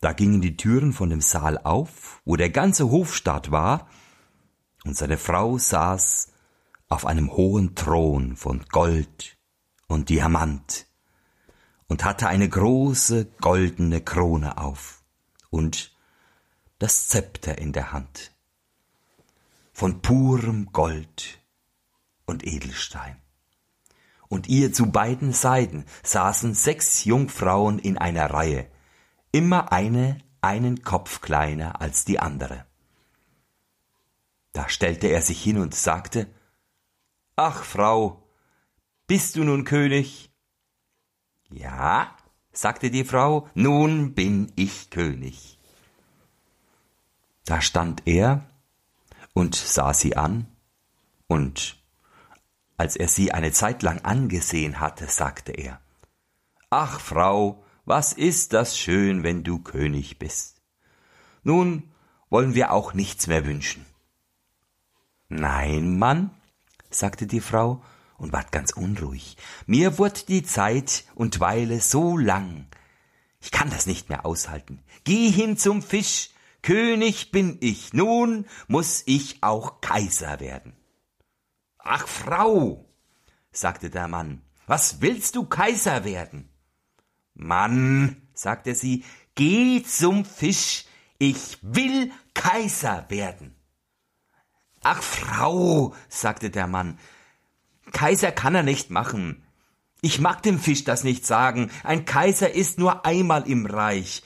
Da 0.00 0.14
gingen 0.14 0.40
die 0.40 0.56
Türen 0.56 0.94
von 0.94 1.10
dem 1.10 1.20
Saal 1.20 1.58
auf, 1.58 2.22
wo 2.24 2.36
der 2.36 2.48
ganze 2.48 2.90
Hofstaat 2.90 3.50
war, 3.50 3.86
und 4.86 4.96
seine 4.96 5.18
Frau 5.18 5.58
saß 5.58 6.32
auf 6.88 7.04
einem 7.04 7.30
hohen 7.32 7.74
Thron 7.74 8.34
von 8.36 8.64
Gold 8.70 9.36
und 9.88 10.08
Diamant 10.08 10.86
und 11.86 12.02
hatte 12.02 12.28
eine 12.28 12.48
große 12.48 13.26
goldene 13.42 14.00
Krone 14.00 14.56
auf 14.56 15.04
und 15.50 15.94
das 16.78 17.08
Zepter 17.08 17.58
in 17.58 17.74
der 17.74 17.92
Hand 17.92 18.32
von 19.74 20.00
purem 20.00 20.72
Gold 20.72 21.42
und 22.24 22.42
Edelstein 22.42 23.20
und 24.34 24.48
ihr 24.48 24.72
zu 24.72 24.90
beiden 24.90 25.32
Seiten 25.32 25.84
saßen 26.02 26.54
sechs 26.54 27.04
Jungfrauen 27.04 27.78
in 27.78 27.96
einer 27.96 28.30
Reihe, 28.30 28.66
immer 29.32 29.72
eine 29.72 30.18
einen 30.40 30.82
Kopf 30.82 31.20
kleiner 31.20 31.80
als 31.80 32.04
die 32.04 32.18
andere. 32.18 32.66
Da 34.52 34.68
stellte 34.68 35.06
er 35.06 35.22
sich 35.22 35.42
hin 35.42 35.58
und 35.58 35.74
sagte 35.74 36.26
Ach, 37.36 37.64
Frau, 37.64 38.28
bist 39.06 39.36
du 39.36 39.44
nun 39.44 39.64
König? 39.64 40.30
Ja, 41.48 42.16
sagte 42.52 42.90
die 42.90 43.04
Frau, 43.04 43.48
nun 43.54 44.14
bin 44.14 44.52
ich 44.56 44.90
König. 44.90 45.58
Da 47.44 47.60
stand 47.60 48.02
er 48.06 48.44
und 49.32 49.54
sah 49.54 49.94
sie 49.94 50.16
an, 50.16 50.46
und 51.26 51.83
als 52.76 52.96
er 52.96 53.08
sie 53.08 53.32
eine 53.32 53.52
Zeit 53.52 53.82
lang 53.82 54.00
angesehen 54.00 54.80
hatte, 54.80 55.06
sagte 55.06 55.52
er 55.52 55.80
Ach, 56.70 57.00
Frau, 57.00 57.64
was 57.84 58.12
ist 58.12 58.52
das 58.52 58.78
schön, 58.78 59.22
wenn 59.22 59.44
du 59.44 59.60
König 59.60 60.18
bist. 60.18 60.62
Nun 61.42 61.92
wollen 62.30 62.54
wir 62.54 62.72
auch 62.72 62.94
nichts 62.94 63.26
mehr 63.26 63.46
wünschen. 63.46 63.84
Nein, 65.28 65.98
Mann, 65.98 66.30
sagte 66.90 67.26
die 67.26 67.40
Frau 67.40 67.82
und 68.18 68.32
ward 68.32 68.52
ganz 68.52 68.72
unruhig. 68.72 69.36
Mir 69.66 69.98
wird 69.98 70.28
die 70.28 70.42
Zeit 70.42 71.04
und 71.14 71.40
Weile 71.40 71.80
so 71.80 72.16
lang. 72.16 72.66
Ich 73.40 73.50
kann 73.50 73.70
das 73.70 73.86
nicht 73.86 74.08
mehr 74.08 74.24
aushalten. 74.24 74.82
Geh 75.04 75.30
hin 75.30 75.56
zum 75.56 75.82
Fisch. 75.82 76.30
König 76.62 77.30
bin 77.30 77.58
ich. 77.60 77.92
Nun 77.92 78.46
muss 78.68 79.02
ich 79.04 79.42
auch 79.42 79.82
Kaiser 79.82 80.40
werden. 80.40 80.74
Ach, 81.86 82.08
Frau, 82.08 82.88
sagte 83.52 83.90
der 83.90 84.08
Mann, 84.08 84.40
was 84.66 85.02
willst 85.02 85.36
du 85.36 85.44
Kaiser 85.44 86.04
werden? 86.04 86.48
Mann, 87.34 88.22
sagte 88.32 88.74
sie, 88.74 89.04
geh 89.34 89.82
zum 89.82 90.24
Fisch, 90.24 90.86
ich 91.18 91.58
will 91.60 92.10
Kaiser 92.32 93.04
werden. 93.10 93.54
Ach, 94.82 95.02
Frau, 95.02 95.94
sagte 96.08 96.48
der 96.48 96.68
Mann, 96.68 96.98
Kaiser 97.92 98.32
kann 98.32 98.54
er 98.54 98.62
nicht 98.62 98.88
machen. 98.88 99.44
Ich 100.00 100.20
mag 100.20 100.42
dem 100.42 100.58
Fisch 100.58 100.84
das 100.84 101.04
nicht 101.04 101.26
sagen, 101.26 101.70
ein 101.82 102.06
Kaiser 102.06 102.50
ist 102.50 102.78
nur 102.78 103.04
einmal 103.04 103.46
im 103.46 103.66
Reich. 103.66 104.22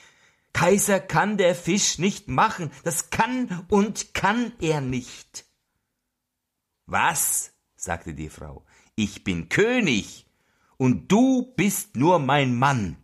Kaiser 0.53 1.01
kann 1.01 1.35
der 1.35 1.55
Fisch 1.55 1.99
nicht 1.99 2.29
machen, 2.29 2.71
das 2.85 3.09
kann 3.09 3.65
und 3.67 4.13
kann 4.13 4.53
er 4.61 4.79
nicht. 4.79 5.48
Was? 6.89 7.51
sagte 7.75 8.15
die 8.15 8.29
Frau. 8.29 8.65
Ich 8.95 9.23
bin 9.23 9.47
König 9.47 10.25
und 10.77 11.11
du 11.11 11.53
bist 11.55 11.95
nur 11.95 12.17
mein 12.17 12.57
Mann. 12.57 12.97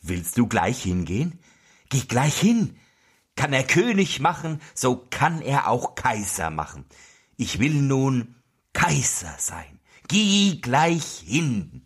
Willst 0.00 0.38
du 0.38 0.46
gleich 0.46 0.84
hingehen? 0.84 1.40
Geh 1.88 2.02
gleich 2.02 2.38
hin. 2.38 2.78
Kann 3.34 3.52
er 3.52 3.64
König 3.64 4.20
machen, 4.20 4.60
so 4.74 5.08
kann 5.10 5.42
er 5.42 5.68
auch 5.68 5.96
Kaiser 5.96 6.50
machen. 6.50 6.84
Ich 7.36 7.58
will 7.58 7.82
nun 7.82 8.36
Kaiser 8.72 9.34
sein. 9.38 9.80
Geh 10.06 10.60
gleich 10.60 11.24
hin. 11.26 11.84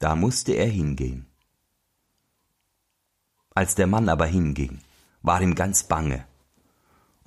Da 0.00 0.16
musste 0.16 0.52
er 0.52 0.68
hingehen. 0.68 1.26
Als 3.54 3.76
der 3.76 3.86
Mann 3.86 4.08
aber 4.08 4.26
hinging, 4.26 4.80
war 5.22 5.40
ihm 5.42 5.54
ganz 5.54 5.84
bange 5.84 6.26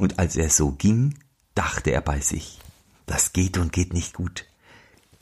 und 0.01 0.17
als 0.17 0.35
er 0.35 0.49
so 0.49 0.71
ging, 0.71 1.19
dachte 1.53 1.91
er 1.91 2.01
bei 2.01 2.21
sich, 2.21 2.59
das 3.05 3.33
geht 3.33 3.59
und 3.59 3.71
geht 3.71 3.93
nicht 3.93 4.15
gut. 4.15 4.47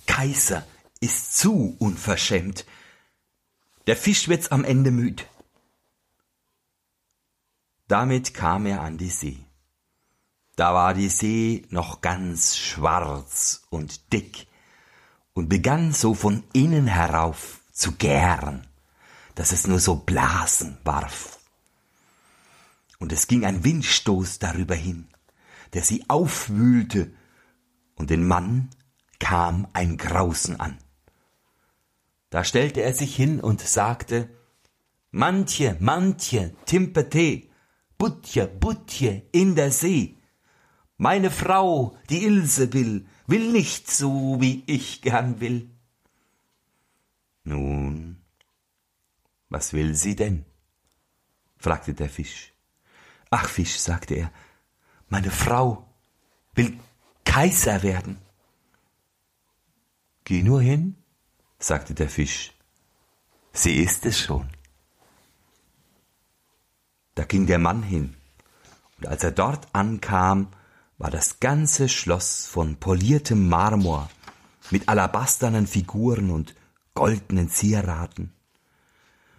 Kaiser 0.08 0.66
ist 1.02 1.38
zu 1.38 1.76
unverschämt. 1.80 2.66
Der 3.88 3.98
Fisch 3.98 4.30
wird's 4.30 4.52
am 4.52 4.64
Ende 4.64 4.92
müd. 4.92 5.28
Damit 7.90 8.34
kam 8.34 8.66
er 8.66 8.80
an 8.80 8.98
die 8.98 9.10
See. 9.10 9.40
Da 10.56 10.74
war 10.74 10.94
die 10.94 11.10
See 11.10 11.66
noch 11.70 12.00
ganz 12.00 12.56
schwarz 12.56 13.64
und 13.70 14.14
dick 14.14 14.48
und 15.34 15.50
begann 15.50 15.92
so 15.92 16.14
von 16.14 16.46
innen 16.54 16.88
herauf 16.88 17.60
zu 17.74 17.92
gären, 17.94 18.66
dass 19.36 19.52
es 19.52 19.68
nur 19.68 19.80
so 19.80 19.96
Blasen 19.96 20.78
warf. 20.86 21.39
Und 23.00 23.12
es 23.12 23.28
ging 23.28 23.46
ein 23.46 23.64
Windstoß 23.64 24.40
darüber 24.40 24.76
hin, 24.76 25.08
der 25.74 25.84
sie 25.84 26.06
aufwühlte, 26.08 27.12
und 27.96 28.10
den 28.10 28.26
Mann 28.26 28.70
kam 29.20 29.68
ein 29.74 29.98
Grausen 29.98 30.60
an. 30.60 30.78
Da 32.30 32.44
stellte 32.44 32.82
er 32.82 32.94
sich 32.94 33.16
hin 33.16 33.40
und 33.42 33.62
sagte, 33.62 34.30
Mantje, 35.12 35.76
Mantje, 35.80 36.56
Timpete, 36.66 37.50
Butje, 37.98 38.48
Butje 38.48 39.24
in 39.32 39.56
der 39.56 39.72
See. 39.72 40.18
Meine 40.98 41.32
Frau, 41.32 41.98
die 42.10 42.24
Ilse 42.24 42.72
will, 42.74 43.08
will 43.28 43.52
nicht 43.52 43.90
so, 43.90 44.38
wie 44.40 44.64
ich 44.68 45.02
gern 45.02 45.40
will. 45.40 45.70
Nun, 47.44 48.22
was 49.50 49.74
will 49.74 49.96
sie 49.96 50.16
denn? 50.16 50.46
fragte 51.58 51.94
der 51.94 52.10
Fisch. 52.10 52.49
Ach, 53.30 53.48
Fisch, 53.48 53.80
sagte 53.80 54.16
er, 54.16 54.32
meine 55.08 55.32
Frau 55.32 55.88
will 56.54 56.80
Kaiser 57.26 57.84
werden. 57.84 58.18
Geh 60.24 60.44
nur 60.44 60.62
hin, 60.62 60.96
sagte 61.60 61.94
der 61.94 62.10
Fisch. 62.10 62.54
Sie 63.54 63.76
ist 63.76 64.06
es 64.06 64.20
schon. 64.20 64.50
Da 67.16 67.24
ging 67.26 67.46
der 67.46 67.60
Mann 67.60 67.84
hin, 67.84 68.16
und 68.98 69.08
als 69.08 69.24
er 69.24 69.32
dort 69.32 69.68
ankam, 69.74 70.48
war 70.98 71.12
das 71.12 71.40
ganze 71.40 71.90
Schloss 71.90 72.46
von 72.46 72.78
poliertem 72.78 73.48
Marmor 73.48 74.10
mit 74.72 74.88
alabasternen 74.90 75.68
Figuren 75.68 76.30
und 76.30 76.56
goldenen 76.94 77.50
Zieraten. 77.50 78.34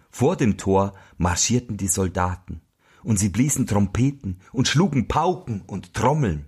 Vor 0.09 0.35
dem 0.35 0.57
Tor 0.57 0.93
marschierten 1.17 1.77
die 1.77 1.87
Soldaten, 1.87 2.61
und 3.03 3.17
sie 3.17 3.29
bliesen 3.29 3.67
Trompeten 3.67 4.39
und 4.51 4.67
schlugen 4.67 5.07
Pauken 5.07 5.61
und 5.61 5.93
Trommeln. 5.93 6.45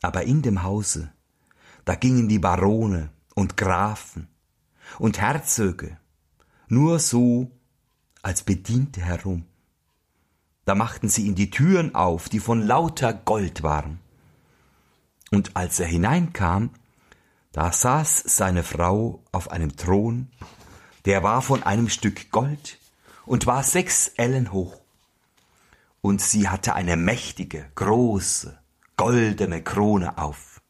Aber 0.00 0.24
in 0.24 0.42
dem 0.42 0.62
Hause, 0.62 1.12
da 1.84 1.94
gingen 1.94 2.28
die 2.28 2.38
Barone 2.38 3.10
und 3.34 3.56
Grafen 3.56 4.28
und 4.98 5.20
Herzöge 5.20 5.98
nur 6.68 6.98
so 6.98 7.50
als 8.22 8.42
Bediente 8.42 9.00
herum. 9.00 9.44
Da 10.64 10.74
machten 10.74 11.08
sie 11.08 11.26
ihm 11.26 11.34
die 11.34 11.50
Türen 11.50 11.94
auf, 11.94 12.28
die 12.28 12.38
von 12.38 12.62
lauter 12.62 13.12
Gold 13.12 13.62
waren. 13.62 13.98
Und 15.30 15.56
als 15.56 15.80
er 15.80 15.86
hineinkam, 15.86 16.70
da 17.52 17.72
saß 17.72 18.22
seine 18.24 18.62
Frau 18.62 19.24
auf 19.32 19.50
einem 19.50 19.76
Thron, 19.76 20.28
der 21.04 21.22
war 21.22 21.42
von 21.42 21.62
einem 21.62 21.88
Stück 21.88 22.30
Gold 22.30 22.78
und 23.26 23.46
war 23.46 23.62
sechs 23.62 24.08
Ellen 24.16 24.52
hoch. 24.52 24.80
Und 26.00 26.20
sie 26.20 26.48
hatte 26.48 26.74
eine 26.74 26.96
mächtige, 26.96 27.70
große, 27.74 28.58
goldene 28.96 29.62
Krone 29.62 30.18
auf. 30.18 30.60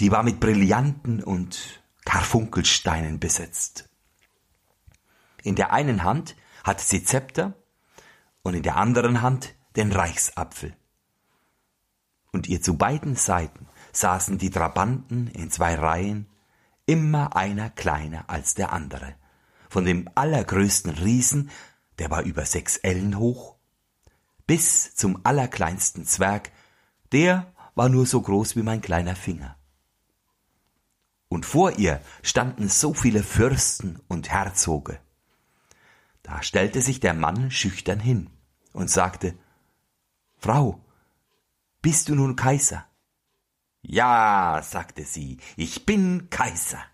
Die 0.00 0.10
war 0.10 0.22
mit 0.22 0.40
Brillanten 0.40 1.22
und 1.22 1.82
Karfunkelsteinen 2.04 3.20
besetzt. 3.20 3.88
In 5.42 5.54
der 5.54 5.72
einen 5.72 6.02
Hand 6.02 6.36
hatte 6.64 6.84
sie 6.84 7.04
Zepter 7.04 7.54
und 8.42 8.54
in 8.54 8.62
der 8.62 8.76
anderen 8.76 9.22
Hand 9.22 9.54
den 9.76 9.92
Reichsapfel. 9.92 10.76
Und 12.32 12.48
ihr 12.48 12.62
zu 12.62 12.76
beiden 12.76 13.14
Seiten 13.14 13.68
saßen 13.92 14.38
die 14.38 14.50
Trabanten 14.50 15.28
in 15.28 15.50
zwei 15.50 15.74
Reihen, 15.74 16.26
immer 16.86 17.36
einer 17.36 17.70
kleiner 17.70 18.28
als 18.28 18.54
der 18.54 18.72
andere. 18.72 19.14
Von 19.72 19.86
dem 19.86 20.06
allergrößten 20.14 20.92
Riesen, 20.92 21.50
der 21.98 22.10
war 22.10 22.24
über 22.24 22.44
sechs 22.44 22.76
Ellen 22.76 23.16
hoch, 23.16 23.56
bis 24.46 24.94
zum 24.94 25.24
allerkleinsten 25.24 26.04
Zwerg, 26.04 26.52
der 27.10 27.50
war 27.74 27.88
nur 27.88 28.04
so 28.04 28.20
groß 28.20 28.54
wie 28.54 28.62
mein 28.62 28.82
kleiner 28.82 29.16
Finger. 29.16 29.56
Und 31.30 31.46
vor 31.46 31.78
ihr 31.78 32.02
standen 32.22 32.68
so 32.68 32.92
viele 32.92 33.22
Fürsten 33.22 33.98
und 34.08 34.30
Herzoge. 34.30 35.00
Da 36.22 36.42
stellte 36.42 36.82
sich 36.82 37.00
der 37.00 37.14
Mann 37.14 37.50
schüchtern 37.50 37.98
hin 37.98 38.28
und 38.74 38.90
sagte, 38.90 39.38
Frau, 40.36 40.84
bist 41.80 42.10
du 42.10 42.14
nun 42.14 42.36
Kaiser? 42.36 42.84
Ja, 43.80 44.60
sagte 44.62 45.06
sie, 45.06 45.38
ich 45.56 45.86
bin 45.86 46.28
Kaiser. 46.28 46.84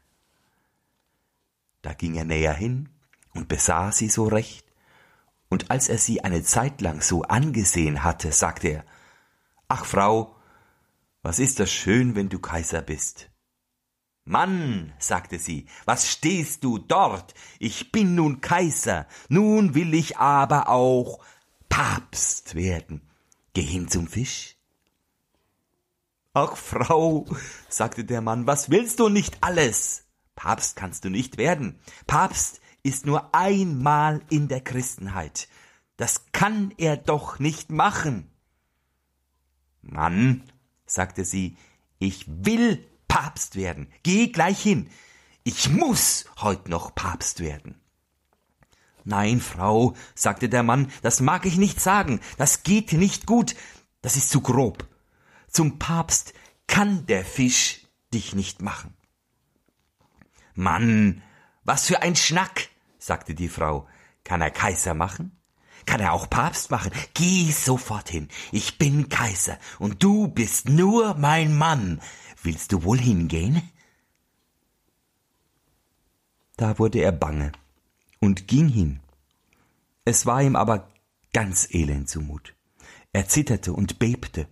Da 1.83 1.93
ging 1.93 2.15
er 2.15 2.25
näher 2.25 2.55
hin 2.55 2.89
und 3.35 3.49
besah 3.49 3.93
sie 3.93 4.09
so 4.09 4.27
recht, 4.27 4.67
und 5.49 5.71
als 5.71 5.89
er 5.89 5.99
sie 5.99 6.23
eine 6.23 6.43
Zeit 6.43 6.81
lang 6.81 7.01
so 7.01 7.23
angesehen 7.23 8.05
hatte, 8.05 8.33
sagte 8.33 8.69
er, 8.69 8.85
Ach 9.69 9.85
Frau, 9.85 10.37
was 11.23 11.39
ist 11.39 11.61
das 11.61 11.71
schön, 11.71 12.15
wenn 12.15 12.29
du 12.29 12.39
Kaiser 12.39 12.83
bist. 12.83 13.31
Mann, 14.25 14.93
sagte 14.99 15.39
sie, 15.39 15.67
was 15.87 16.07
stehst 16.07 16.63
du 16.63 16.79
dort? 16.79 17.35
Ich 17.59 17.93
bin 17.93 18.15
nun 18.15 18.43
Kaiser, 18.43 19.07
nun 19.29 19.75
will 19.75 19.95
ich 19.95 20.19
aber 20.19 20.69
auch 20.69 21.25
Papst 21.69 22.55
werden. 22.55 23.09
Geh 23.55 23.63
hin 23.63 23.89
zum 23.89 24.07
Fisch. 24.07 24.57
Ach, 26.35 26.57
Frau, 26.57 27.27
sagte 27.69 28.05
der 28.05 28.21
Mann, 28.21 28.47
was 28.47 28.71
willst 28.71 29.01
du 29.01 29.09
nicht 29.09 29.39
alles? 29.41 30.05
Papst 30.39 30.77
kannst 30.77 31.05
du 31.05 31.11
nicht 31.11 31.37
werden. 31.37 31.81
Papst 32.07 32.61
ist 32.85 33.07
nur 33.07 33.35
einmal 33.35 34.23
in 34.31 34.47
der 34.47 34.61
Christenheit. 34.61 35.49
Das 35.97 36.27
kann 36.31 36.73
er 36.79 36.97
doch 36.97 37.41
nicht 37.41 37.73
machen. 37.73 38.31
Mann, 39.83 40.45
sagte 40.87 41.25
sie, 41.25 41.57
ich 41.99 42.25
will 42.29 42.87
Papst 43.09 43.57
werden. 43.57 43.89
Geh 44.05 44.29
gleich 44.29 44.63
hin. 44.63 44.89
Ich 45.43 45.71
muss 45.71 46.27
heut 46.41 46.69
noch 46.69 46.95
Papst 46.95 47.41
werden. 47.41 47.75
Nein, 49.03 49.41
Frau, 49.41 49.95
sagte 50.15 50.49
der 50.49 50.63
Mann, 50.63 50.93
das 51.03 51.21
mag 51.21 51.47
ich 51.47 51.57
nicht 51.57 51.81
sagen, 51.81 52.21
das 52.37 52.63
geht 52.63 52.93
nicht 52.93 53.27
gut, 53.27 53.57
das 54.03 54.15
ist 54.15 54.31
zu 54.31 54.41
grob. 54.41 54.87
Zum 55.49 55.81
Papst 55.81 56.33
kann 56.69 57.07
der 57.07 57.25
Fisch 57.25 57.89
dich 58.15 58.37
nicht 58.37 58.63
machen. 58.63 58.95
Mann, 60.59 61.23
was 61.63 61.87
für 61.87 62.03
ein 62.03 62.17
Schnack, 62.17 62.69
sagte 62.99 63.33
die 63.35 63.49
Frau. 63.49 63.87
Kann 64.25 64.41
er 64.41 64.51
Kaiser 64.51 64.93
machen? 64.93 65.31
Kann 65.87 66.01
er 66.01 66.13
auch 66.13 66.29
Papst 66.29 66.73
machen? 66.73 66.91
Geh 67.15 67.53
sofort 67.53 68.09
hin. 68.09 68.29
Ich 68.51 68.77
bin 68.77 69.09
Kaiser 69.09 69.57
und 69.79 70.03
du 70.03 70.27
bist 70.27 70.69
nur 70.69 71.15
mein 71.15 71.57
Mann. 71.57 72.01
Willst 72.43 72.73
du 72.73 72.83
wohl 72.83 72.99
hingehen? 72.99 73.71
Da 76.57 76.77
wurde 76.81 76.99
er 76.99 77.13
bange 77.13 77.53
und 78.19 78.49
ging 78.49 78.69
hin. 78.69 79.01
Es 80.05 80.27
war 80.27 80.43
ihm 80.43 80.57
aber 80.57 80.89
ganz 81.33 81.73
elend 81.73 82.09
zumut. 82.09 82.57
Er 83.13 83.29
zitterte 83.29 83.73
und 83.73 84.01
bebte, 84.01 84.49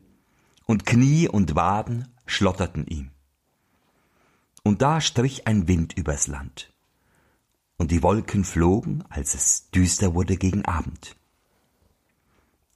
und 0.67 0.87
Knie 0.87 1.29
und 1.29 1.57
Waden 1.57 2.15
schlotterten 2.27 2.87
ihm. 2.87 3.11
Und 4.67 4.83
da 4.83 5.01
strich 5.01 5.47
ein 5.47 5.69
Wind 5.69 5.97
übers 5.97 6.27
Land, 6.27 6.73
und 7.77 7.93
die 7.93 8.03
Wolken 8.03 8.43
flogen, 8.43 9.05
als 9.11 9.37
es 9.37 9.71
düster 9.71 10.13
wurde 10.13 10.37
gegen 10.37 10.65
Abend. 10.65 11.15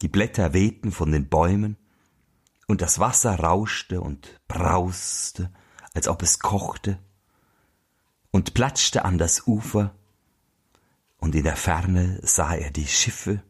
Die 0.01 0.07
Blätter 0.07 0.53
wehten 0.53 0.93
von 0.93 1.11
den 1.11 1.29
Bäumen, 1.29 1.77
und 2.69 2.81
das 2.81 3.01
Wasser 3.01 3.41
rauschte 3.41 4.01
und 4.01 4.41
brauste, 4.47 5.51
als 5.93 6.07
ob 6.07 6.23
es 6.23 6.39
kochte, 6.39 7.01
und 8.31 8.55
platschte 8.55 9.05
an 9.05 9.19
das 9.19 9.49
Ufer, 9.49 9.93
und 11.19 11.35
in 11.35 11.43
der 11.43 11.57
Ferne 11.57 12.21
sah 12.23 12.55
er 12.55 12.71
die 12.71 12.87
Schiffe, 12.87 13.43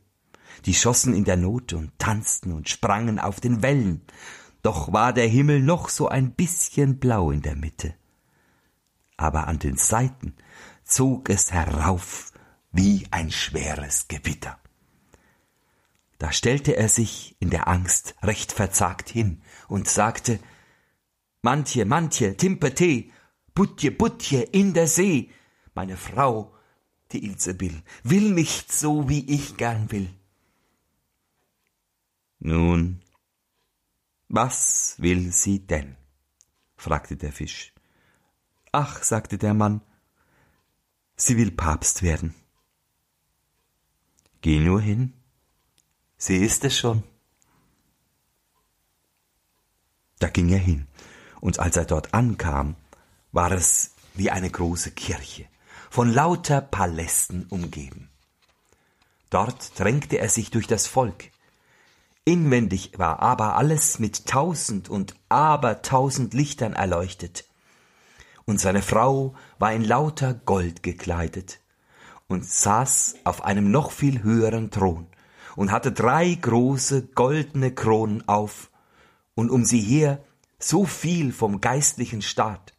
die 0.64 0.72
schossen 0.72 1.12
in 1.12 1.24
der 1.24 1.37
Not 1.37 1.74
und 1.74 1.92
tanzten 1.98 2.53
und 2.53 2.70
sprangen 2.70 3.18
auf 3.18 3.38
den 3.38 3.61
Wellen, 3.61 4.00
doch 4.62 4.94
war 4.94 5.12
der 5.12 5.29
Himmel 5.29 5.61
noch 5.61 5.90
so 5.90 6.09
ein 6.09 6.33
bisschen 6.33 6.98
blau 6.98 7.33
in 7.33 7.42
der 7.42 7.55
Mitte. 7.55 7.99
Aber 9.20 9.48
an 9.48 9.59
den 9.59 9.76
Seiten 9.76 10.35
zog 10.83 11.28
es 11.28 11.52
herauf 11.52 12.33
wie 12.72 13.06
ein 13.11 13.30
schweres 13.30 14.09
Gewitter. 14.09 14.59
Da 16.16 16.33
stellte 16.33 16.74
er 16.74 16.88
sich 16.88 17.37
in 17.38 17.50
der 17.50 17.68
Angst 17.68 18.14
recht 18.22 18.50
verzagt 18.50 19.11
hin 19.11 19.42
und 19.68 19.87
sagte, 19.88 20.40
Mantje, 21.42 21.85
Mantje, 21.85 22.35
Timpete, 22.38 23.11
Butje, 23.52 23.90
Butje 23.90 24.40
in 24.40 24.72
der 24.72 24.87
See, 24.87 25.30
meine 25.74 25.98
Frau, 25.98 26.54
die 27.12 27.22
Ilsebill, 27.26 27.83
will 28.02 28.30
nicht 28.30 28.72
so, 28.72 29.11
wie 29.11 29.30
ich 29.30 29.59
gern 29.59 29.90
will. 29.90 30.09
Nun, 32.38 33.02
was 34.28 34.94
will 34.96 35.30
sie 35.30 35.66
denn? 35.66 35.96
fragte 36.74 37.18
der 37.18 37.33
Fisch. 37.33 37.74
Ach, 38.72 39.02
sagte 39.02 39.38
der 39.38 39.54
Mann, 39.54 39.80
sie 41.16 41.37
will 41.37 41.50
Papst 41.50 42.02
werden. 42.02 42.35
Geh 44.40 44.59
nur 44.59 44.80
hin 44.80 45.14
Sie 46.22 46.37
ist 46.37 46.66
es 46.66 46.76
schon. 46.76 47.02
Da 50.18 50.28
ging 50.28 50.50
er 50.50 50.59
hin, 50.59 50.87
und 51.40 51.59
als 51.59 51.78
er 51.78 51.87
dort 51.87 52.12
ankam, 52.12 52.76
war 53.33 53.52
es 53.52 53.92
wie 54.12 54.30
eine 54.30 54.50
große 54.50 54.90
Kirche, 54.90 55.46
von 55.88 56.12
lauter 56.12 56.61
Palästen 56.61 57.46
umgeben. 57.48 58.11
Dort 59.30 59.80
drängte 59.80 60.18
er 60.18 60.28
sich 60.28 60.50
durch 60.50 60.66
das 60.66 60.87
Volk. 60.87 61.30
Inwendig 62.26 62.98
war 62.98 63.20
aber 63.20 63.56
alles 63.56 63.98
mit 63.98 64.26
tausend 64.26 64.90
und 64.90 65.14
abertausend 65.30 66.35
Lichtern 66.35 66.74
erleuchtet. 66.74 67.46
Und 68.44 68.61
seine 68.61 68.83
Frau 68.83 69.35
war 69.59 69.72
in 69.72 69.85
lauter 69.85 70.35
Gold 70.35 70.83
gekleidet 70.83 71.61
und 72.26 72.44
saß 72.44 73.16
auf 73.24 73.44
einem 73.44 73.70
noch 73.70 73.90
viel 73.90 74.22
höheren 74.22 74.70
Thron 74.70 75.07
und 75.57 75.72
hatte 75.72 75.92
drei 75.92 76.33
große 76.35 77.09
goldene 77.09 77.74
Kronen 77.74 78.29
auf 78.29 78.70
und 79.35 79.50
um 79.50 79.64
sie 79.64 79.81
her 79.81 80.22
so 80.59 80.85
viel 80.85 81.33
vom 81.33 81.61
geistlichen 81.61 82.22
Staat. 82.22 82.74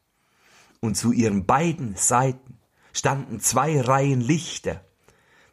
Und 0.80 0.96
zu 0.96 1.12
ihren 1.12 1.46
beiden 1.46 1.96
Seiten 1.96 2.58
standen 2.94 3.40
zwei 3.40 3.80
Reihen 3.82 4.22
Lichter, 4.22 4.84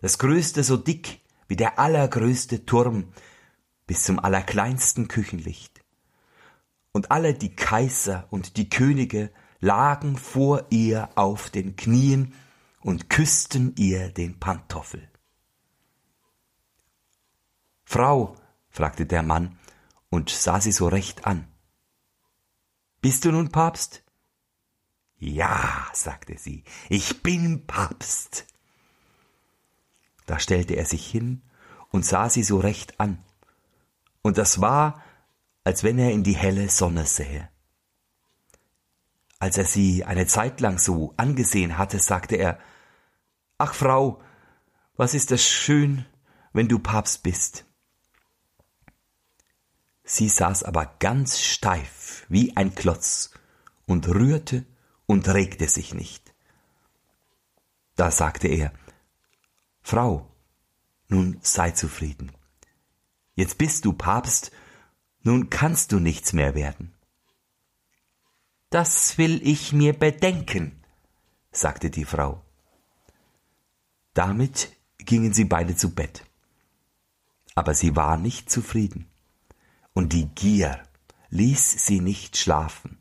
das 0.01 0.19
größte 0.19 0.63
so 0.63 0.77
dick 0.77 1.21
wie 1.49 1.57
der 1.57 1.79
allergrößte 1.79 2.67
Turm 2.67 3.13
bis 3.87 4.05
zum 4.05 4.19
allerkleinsten 4.19 5.09
Küchenlicht. 5.09 5.83
Und 6.93 7.11
alle 7.11 7.35
die 7.35 7.55
Kaiser 7.55 8.27
und 8.31 8.57
die 8.57 8.69
Könige 8.69 9.31
lagen 9.61 10.17
vor 10.17 10.67
ihr 10.71 11.09
auf 11.17 11.51
den 11.51 11.77
Knien 11.77 12.35
und 12.81 13.11
küssten 13.11 13.75
ihr 13.77 14.11
den 14.11 14.39
Pantoffel. 14.39 15.09
Frau, 17.85 18.37
fragte 18.71 19.07
der 19.07 19.23
Mann 19.23 19.59
und 20.11 20.31
sah 20.31 20.61
sie 20.61 20.73
so 20.73 20.89
recht 20.89 21.27
an. 21.27 21.49
Bist 23.01 23.25
du 23.25 23.33
nun 23.33 23.51
Papst? 23.51 24.03
Ja, 25.17 25.89
sagte 25.93 26.39
sie, 26.39 26.65
ich 26.89 27.23
bin 27.23 27.67
Papst. 27.67 28.47
Da 30.27 30.39
stellte 30.39 30.75
er 30.75 30.85
sich 30.85 31.07
hin 31.07 31.43
und 31.91 32.05
sah 32.05 32.29
sie 32.29 32.43
so 32.43 32.59
recht 32.59 33.01
an, 33.01 33.25
und 34.23 34.37
das 34.37 34.61
war, 34.61 35.03
als 35.65 35.85
wenn 35.85 35.99
er 35.99 36.13
in 36.13 36.23
die 36.23 36.37
helle 36.37 36.69
Sonne 36.69 37.07
sähe. 37.07 37.49
Als 39.39 39.57
er 39.57 39.65
sie 39.65 40.05
eine 40.05 40.27
Zeit 40.27 40.61
lang 40.61 40.79
so 40.79 41.15
angesehen 41.17 41.79
hatte, 41.79 41.99
sagte 41.99 42.37
er 42.37 42.59
Ach 43.57 43.75
Frau, 43.75 44.23
was 44.97 45.15
ist 45.15 45.31
das 45.31 45.43
schön, 45.43 46.07
wenn 46.53 46.69
du 46.69 46.79
Papst 46.79 47.23
bist. 47.23 47.65
Sie 50.05 50.29
saß 50.29 50.65
aber 50.65 50.97
ganz 50.99 51.41
steif 51.41 52.25
wie 52.29 52.57
ein 52.57 52.75
Klotz 52.75 53.31
und 53.87 54.09
rührte 54.09 54.65
und 55.07 55.29
regte 55.29 55.69
sich 55.69 55.95
nicht. 55.95 56.35
Da 57.95 58.11
sagte 58.11 58.49
er, 58.49 58.73
Frau, 59.83 60.31
nun 61.09 61.39
sei 61.43 61.71
zufrieden. 61.73 62.33
Jetzt 63.35 63.59
bist 63.59 63.85
du 63.85 63.93
Papst, 63.93 64.51
nun 65.23 65.51
kannst 65.51 65.93
du 65.93 66.01
nichts 66.01 66.33
mehr 66.33 66.55
werden. 66.55 66.93
Das 68.71 69.17
will 69.17 69.41
ich 69.47 69.73
mir 69.73 69.95
bedenken, 69.95 70.83
sagte 71.51 71.91
die 71.91 72.05
Frau. 72.05 72.43
Damit 74.13 74.73
gingen 74.99 75.33
sie 75.33 75.45
beide 75.45 75.75
zu 75.75 75.95
Bett. 75.95 76.25
Aber 77.55 77.73
sie 77.73 77.97
war 77.97 78.19
nicht 78.19 78.51
zufrieden 78.51 79.09
und 79.95 80.13
die 80.13 80.27
Gier 80.27 80.83
ließ 81.31 81.87
sie 81.87 82.01
nicht 82.01 82.37
schlafen. 82.37 82.99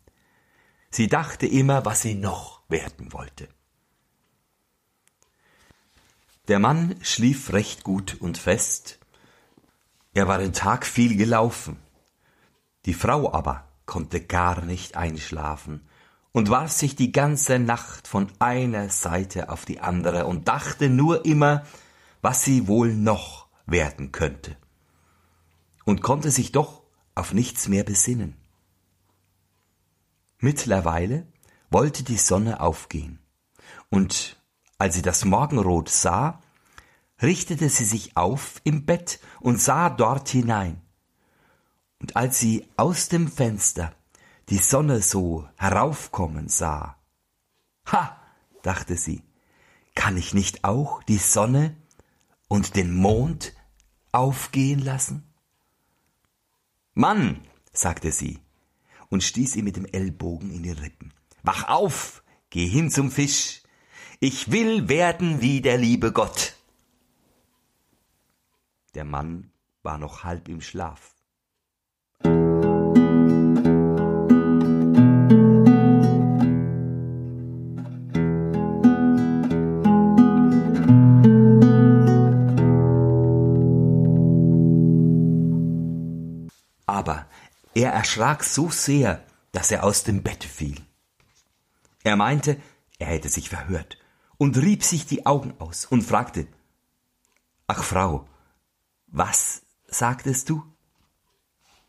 Sie 0.89 1.07
dachte 1.07 1.45
immer, 1.45 1.83
was 1.83 2.01
sie 2.01 2.15
noch 2.15 2.61
werden 2.69 3.11
wollte. 3.11 3.49
Der 6.47 6.59
Mann 6.59 6.95
schlief 7.03 7.51
recht 7.51 7.83
gut 7.83 8.15
und 8.21 8.37
fest. 8.37 8.99
Er 10.13 10.29
war 10.29 10.37
den 10.37 10.53
Tag 10.53 10.85
viel 10.85 11.17
gelaufen. 11.17 11.77
Die 12.85 12.93
Frau 12.93 13.33
aber 13.33 13.66
konnte 13.87 14.21
gar 14.21 14.63
nicht 14.63 14.95
einschlafen 14.95 15.87
und 16.31 16.51
warf 16.51 16.71
sich 16.71 16.95
die 16.95 17.11
ganze 17.11 17.57
Nacht 17.57 18.07
von 18.07 18.31
einer 18.37 18.89
Seite 18.89 19.49
auf 19.49 19.65
die 19.65 19.79
andere 19.79 20.27
und 20.27 20.47
dachte 20.47 20.87
nur 20.87 21.25
immer, 21.25 21.65
was 22.21 22.43
sie 22.43 22.67
wohl 22.67 22.93
noch 22.93 23.47
werden 23.65 24.11
könnte. 24.11 24.55
Und 25.85 26.03
konnte 26.03 26.29
sich 26.29 26.51
doch 26.51 26.83
auf 27.15 27.33
nichts 27.33 27.67
mehr 27.67 27.83
besinnen. 27.83 28.35
Mittlerweile 30.39 31.25
wollte 31.71 32.03
die 32.03 32.17
Sonne 32.17 32.59
aufgehen, 32.59 33.19
und 33.89 34.37
als 34.77 34.95
sie 34.95 35.01
das 35.01 35.25
Morgenrot 35.25 35.89
sah, 35.89 36.41
richtete 37.21 37.69
sie 37.69 37.85
sich 37.85 38.15
auf 38.15 38.61
im 38.63 38.85
Bett 38.85 39.19
und 39.39 39.59
sah 39.59 39.89
dort 39.89 40.29
hinein. 40.29 40.81
Und 41.99 42.15
als 42.15 42.39
sie 42.39 42.67
aus 42.77 43.09
dem 43.09 43.27
Fenster 43.27 43.93
die 44.49 44.57
Sonne 44.57 45.01
so 45.01 45.47
heraufkommen 45.57 46.47
sah, 46.47 46.97
ha, 47.85 48.21
dachte 48.61 48.95
sie, 48.95 49.23
kann 49.95 50.15
ich 50.15 50.33
nicht 50.33 50.63
auch 50.63 51.01
die 51.03 51.17
Sonne 51.17 51.75
und 52.47 52.75
den 52.75 52.93
Mond 52.93 53.53
aufgehen 54.11 54.79
lassen? 54.79 55.23
Mann, 56.93 57.41
sagte 57.73 58.11
sie 58.11 58.39
und 59.09 59.23
stieß 59.23 59.55
ihm 59.55 59.65
mit 59.65 59.75
dem 59.75 59.85
Ellbogen 59.85 60.51
in 60.51 60.63
die 60.63 60.71
Rippen. 60.71 61.13
Wach 61.43 61.67
auf, 61.67 62.23
geh 62.49 62.67
hin 62.67 62.89
zum 62.91 63.11
Fisch. 63.11 63.61
Ich 64.19 64.51
will 64.51 64.89
werden 64.89 65.41
wie 65.41 65.61
der 65.61 65.77
liebe 65.77 66.11
Gott. 66.11 66.55
Der 68.95 69.05
Mann 69.05 69.51
war 69.83 69.97
noch 69.97 70.23
halb 70.23 70.49
im 70.49 70.61
Schlaf. 70.61 71.16
Er 87.77 87.91
erschrak 87.91 88.43
so 88.43 88.71
sehr, 88.71 89.23
dass 89.51 89.69
er 89.69 89.83
aus 89.83 90.03
dem 90.03 90.23
Bett 90.23 90.43
fiel. 90.43 90.81
Er 92.03 92.15
meinte, 92.15 92.59
er 92.97 93.07
hätte 93.07 93.29
sich 93.29 93.49
verhört 93.49 93.99
und 94.37 94.57
rieb 94.57 94.83
sich 94.83 95.05
die 95.05 95.27
Augen 95.27 95.53
aus 95.59 95.85
und 95.85 96.01
fragte 96.01 96.47
Ach 97.67 97.83
Frau, 97.83 98.27
was 99.05 99.61
sagtest 99.85 100.49
du? 100.49 100.63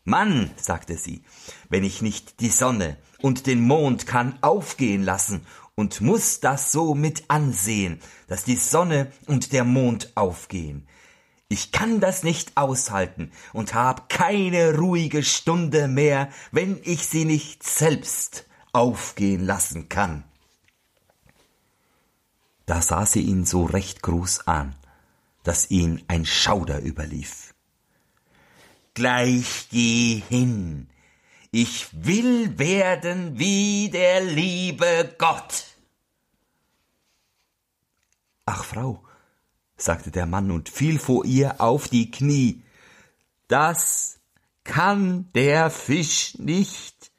Mann, 0.03 0.51
sagte 0.57 0.95
sie, 0.95 1.23
wenn 1.69 1.83
ich 1.83 2.03
nicht 2.03 2.39
die 2.39 2.49
Sonne 2.49 2.97
und 3.19 3.47
den 3.47 3.61
Mond 3.61 4.05
kann 4.05 4.37
aufgehen 4.41 5.03
lassen 5.03 5.45
und 5.73 6.01
muss 6.01 6.39
das 6.39 6.71
so 6.71 6.93
mit 6.93 7.29
ansehen, 7.29 7.99
dass 8.27 8.43
die 8.43 8.57
Sonne 8.57 9.11
und 9.25 9.53
der 9.53 9.63
Mond 9.63 10.11
aufgehen, 10.15 10.87
ich 11.49 11.71
kann 11.71 11.99
das 11.99 12.23
nicht 12.23 12.55
aushalten 12.55 13.31
und 13.53 13.73
hab 13.73 14.07
keine 14.07 14.77
ruhige 14.77 15.23
Stunde 15.23 15.87
mehr, 15.87 16.29
wenn 16.51 16.79
ich 16.83 17.07
sie 17.07 17.25
nicht 17.25 17.63
selbst 17.63 18.45
aufgehen 18.71 19.45
lassen 19.45 19.89
kann. 19.89 20.23
Da 22.67 22.83
sah 22.83 23.07
sie 23.07 23.21
ihn 23.21 23.45
so 23.45 23.65
recht 23.65 24.03
groß 24.03 24.47
an, 24.47 24.75
dass 25.43 25.71
ihn 25.71 26.03
ein 26.07 26.23
Schauder 26.23 26.83
überlief. 26.83 27.55
Gleich 28.93 29.69
geh 29.71 30.21
hin, 30.29 30.87
ich 31.49 31.87
will 31.93 32.59
werden 32.59 33.39
wie 33.39 33.89
der 33.89 34.21
liebe 34.21 35.15
Gott. 35.17 35.65
Ach, 38.45 38.63
Frau, 38.63 39.03
sagte 39.81 40.11
der 40.11 40.25
Mann 40.25 40.51
und 40.51 40.69
fiel 40.69 40.99
vor 40.99 41.25
ihr 41.25 41.61
auf 41.61 41.87
die 41.87 42.11
Knie. 42.11 42.63
Das 43.47 44.19
kann 44.63 45.31
der 45.33 45.69
Fisch 45.69 46.37
nicht. 46.37 47.11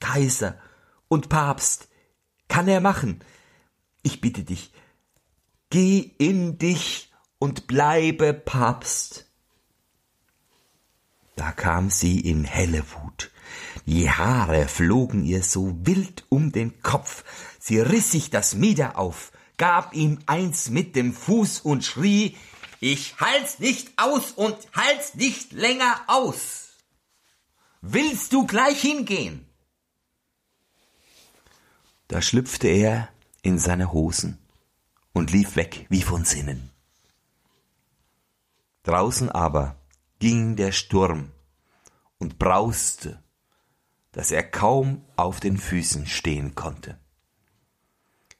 Kaiser 0.00 0.58
und 1.08 1.28
Papst 1.28 1.88
kann 2.48 2.68
er 2.68 2.80
machen. 2.80 3.20
Ich 4.02 4.20
bitte 4.20 4.44
dich, 4.44 4.72
geh 5.68 5.98
in 5.98 6.58
dich 6.58 7.12
und 7.38 7.66
bleibe 7.66 8.32
Papst. 8.32 9.26
Da 11.36 11.52
kam 11.52 11.90
sie 11.90 12.20
in 12.20 12.44
helle 12.44 12.84
Wut. 12.92 13.30
Die 13.86 14.10
Haare 14.10 14.68
flogen 14.68 15.24
ihr 15.24 15.42
so 15.42 15.74
wild 15.86 16.24
um 16.28 16.52
den 16.52 16.82
Kopf. 16.82 17.24
Sie 17.58 17.80
riss 17.80 18.12
sich 18.12 18.30
das 18.30 18.54
Mieder 18.54 18.98
auf, 18.98 19.32
gab 19.60 19.94
ihm 19.94 20.18
eins 20.24 20.70
mit 20.70 20.96
dem 20.96 21.12
Fuß 21.12 21.60
und 21.60 21.84
schrie 21.84 22.34
Ich 22.80 23.20
halt's 23.20 23.58
nicht 23.58 23.92
aus 23.98 24.30
und 24.30 24.56
halt's 24.74 25.14
nicht 25.16 25.52
länger 25.52 26.00
aus. 26.06 26.70
Willst 27.82 28.32
du 28.32 28.46
gleich 28.46 28.80
hingehen? 28.80 29.44
Da 32.08 32.22
schlüpfte 32.22 32.68
er 32.68 33.10
in 33.42 33.58
seine 33.58 33.92
Hosen 33.92 34.38
und 35.12 35.30
lief 35.30 35.56
weg 35.56 35.84
wie 35.90 36.00
von 36.00 36.24
Sinnen. 36.24 36.70
Draußen 38.84 39.28
aber 39.28 39.76
ging 40.20 40.56
der 40.56 40.72
Sturm 40.72 41.32
und 42.16 42.38
brauste, 42.38 43.22
dass 44.12 44.30
er 44.30 44.42
kaum 44.42 45.04
auf 45.16 45.38
den 45.38 45.58
Füßen 45.58 46.06
stehen 46.06 46.54
konnte. 46.54 46.98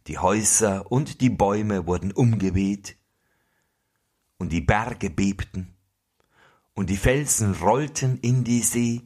Die 0.06 0.18
Häuser 0.18 0.90
und 0.90 1.20
die 1.20 1.30
Bäume 1.30 1.86
wurden 1.86 2.12
umgeweht, 2.12 2.96
und 4.38 4.50
die 4.50 4.62
Berge 4.62 5.10
bebten, 5.10 5.76
und 6.74 6.88
die 6.88 6.96
Felsen 6.96 7.54
rollten 7.54 8.18
in 8.18 8.42
die 8.44 8.62
See, 8.62 9.02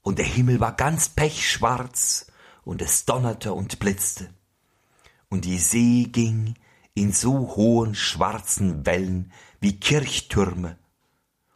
und 0.00 0.18
der 0.18 0.26
Himmel 0.26 0.60
war 0.60 0.74
ganz 0.74 1.10
pechschwarz, 1.10 2.26
und 2.64 2.80
es 2.80 3.04
donnerte 3.04 3.52
und 3.52 3.78
blitzte, 3.78 4.32
und 5.28 5.44
die 5.44 5.58
See 5.58 6.04
ging 6.04 6.54
in 6.94 7.12
so 7.12 7.54
hohen 7.56 7.94
schwarzen 7.94 8.84
Wellen 8.86 9.32
wie 9.60 9.78
Kirchtürme 9.78 10.78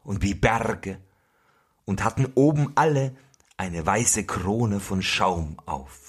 und 0.02 0.22
wie 0.22 0.34
Berge 0.34 1.00
und 1.84 2.04
hatten 2.04 2.26
oben 2.34 2.72
alle 2.74 3.16
eine 3.56 3.84
weiße 3.84 4.24
Krone 4.24 4.80
von 4.80 5.02
Schaum 5.02 5.58
auf. 5.66 6.05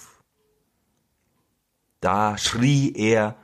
Da 1.99 2.37
schrie 2.37 2.93
er 2.93 3.35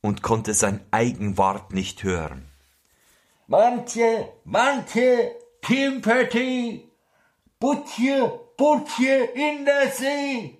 und 0.00 0.22
konnte 0.22 0.54
sein 0.54 0.80
Eigenwort 0.90 1.72
nicht 1.72 2.02
hören. 2.02 2.50
Manche, 3.46 4.32
manche, 4.44 5.36
Timperty, 5.60 6.90
Butje, 7.58 8.40
Butje 8.56 9.24
in 9.34 9.64
der 9.64 9.90
See. 9.92 10.58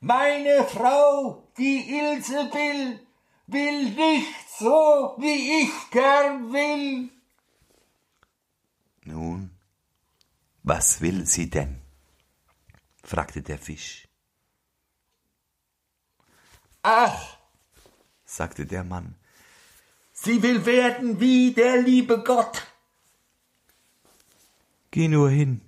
Meine 0.00 0.64
Frau, 0.64 1.48
die 1.56 1.98
Ilsebill, 1.98 3.00
will 3.46 3.90
nicht 3.90 4.50
so, 4.58 5.14
wie 5.18 5.62
ich 5.62 5.90
gern 5.90 6.52
will. 6.52 7.10
Nun, 9.04 9.50
was 10.62 11.00
will 11.00 11.26
sie 11.26 11.48
denn? 11.48 11.80
fragte 13.02 13.40
der 13.40 13.58
Fisch. 13.58 14.05
Ach, 16.88 17.36
sagte 18.24 18.64
der 18.64 18.84
Mann, 18.84 19.16
sie 20.12 20.40
will 20.44 20.66
werden 20.66 21.18
wie 21.18 21.52
der 21.52 21.82
liebe 21.82 22.22
Gott. 22.22 22.64
Geh 24.92 25.08
nur 25.08 25.28
hin. 25.28 25.62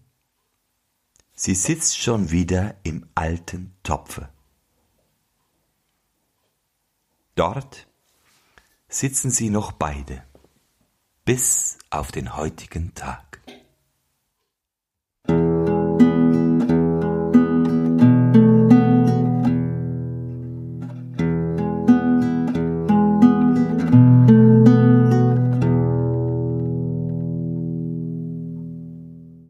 Sie 1.34 1.56
sitzt 1.56 1.98
schon 1.98 2.30
wieder 2.30 2.76
im 2.84 3.08
alten 3.16 3.74
Topfe. 3.82 4.28
Dort 7.34 7.88
sitzen 8.88 9.32
sie 9.32 9.50
noch 9.50 9.72
beide 9.72 10.24
bis 11.24 11.78
auf 11.90 12.12
den 12.12 12.36
heutigen 12.36 12.94
Tag. 12.94 13.40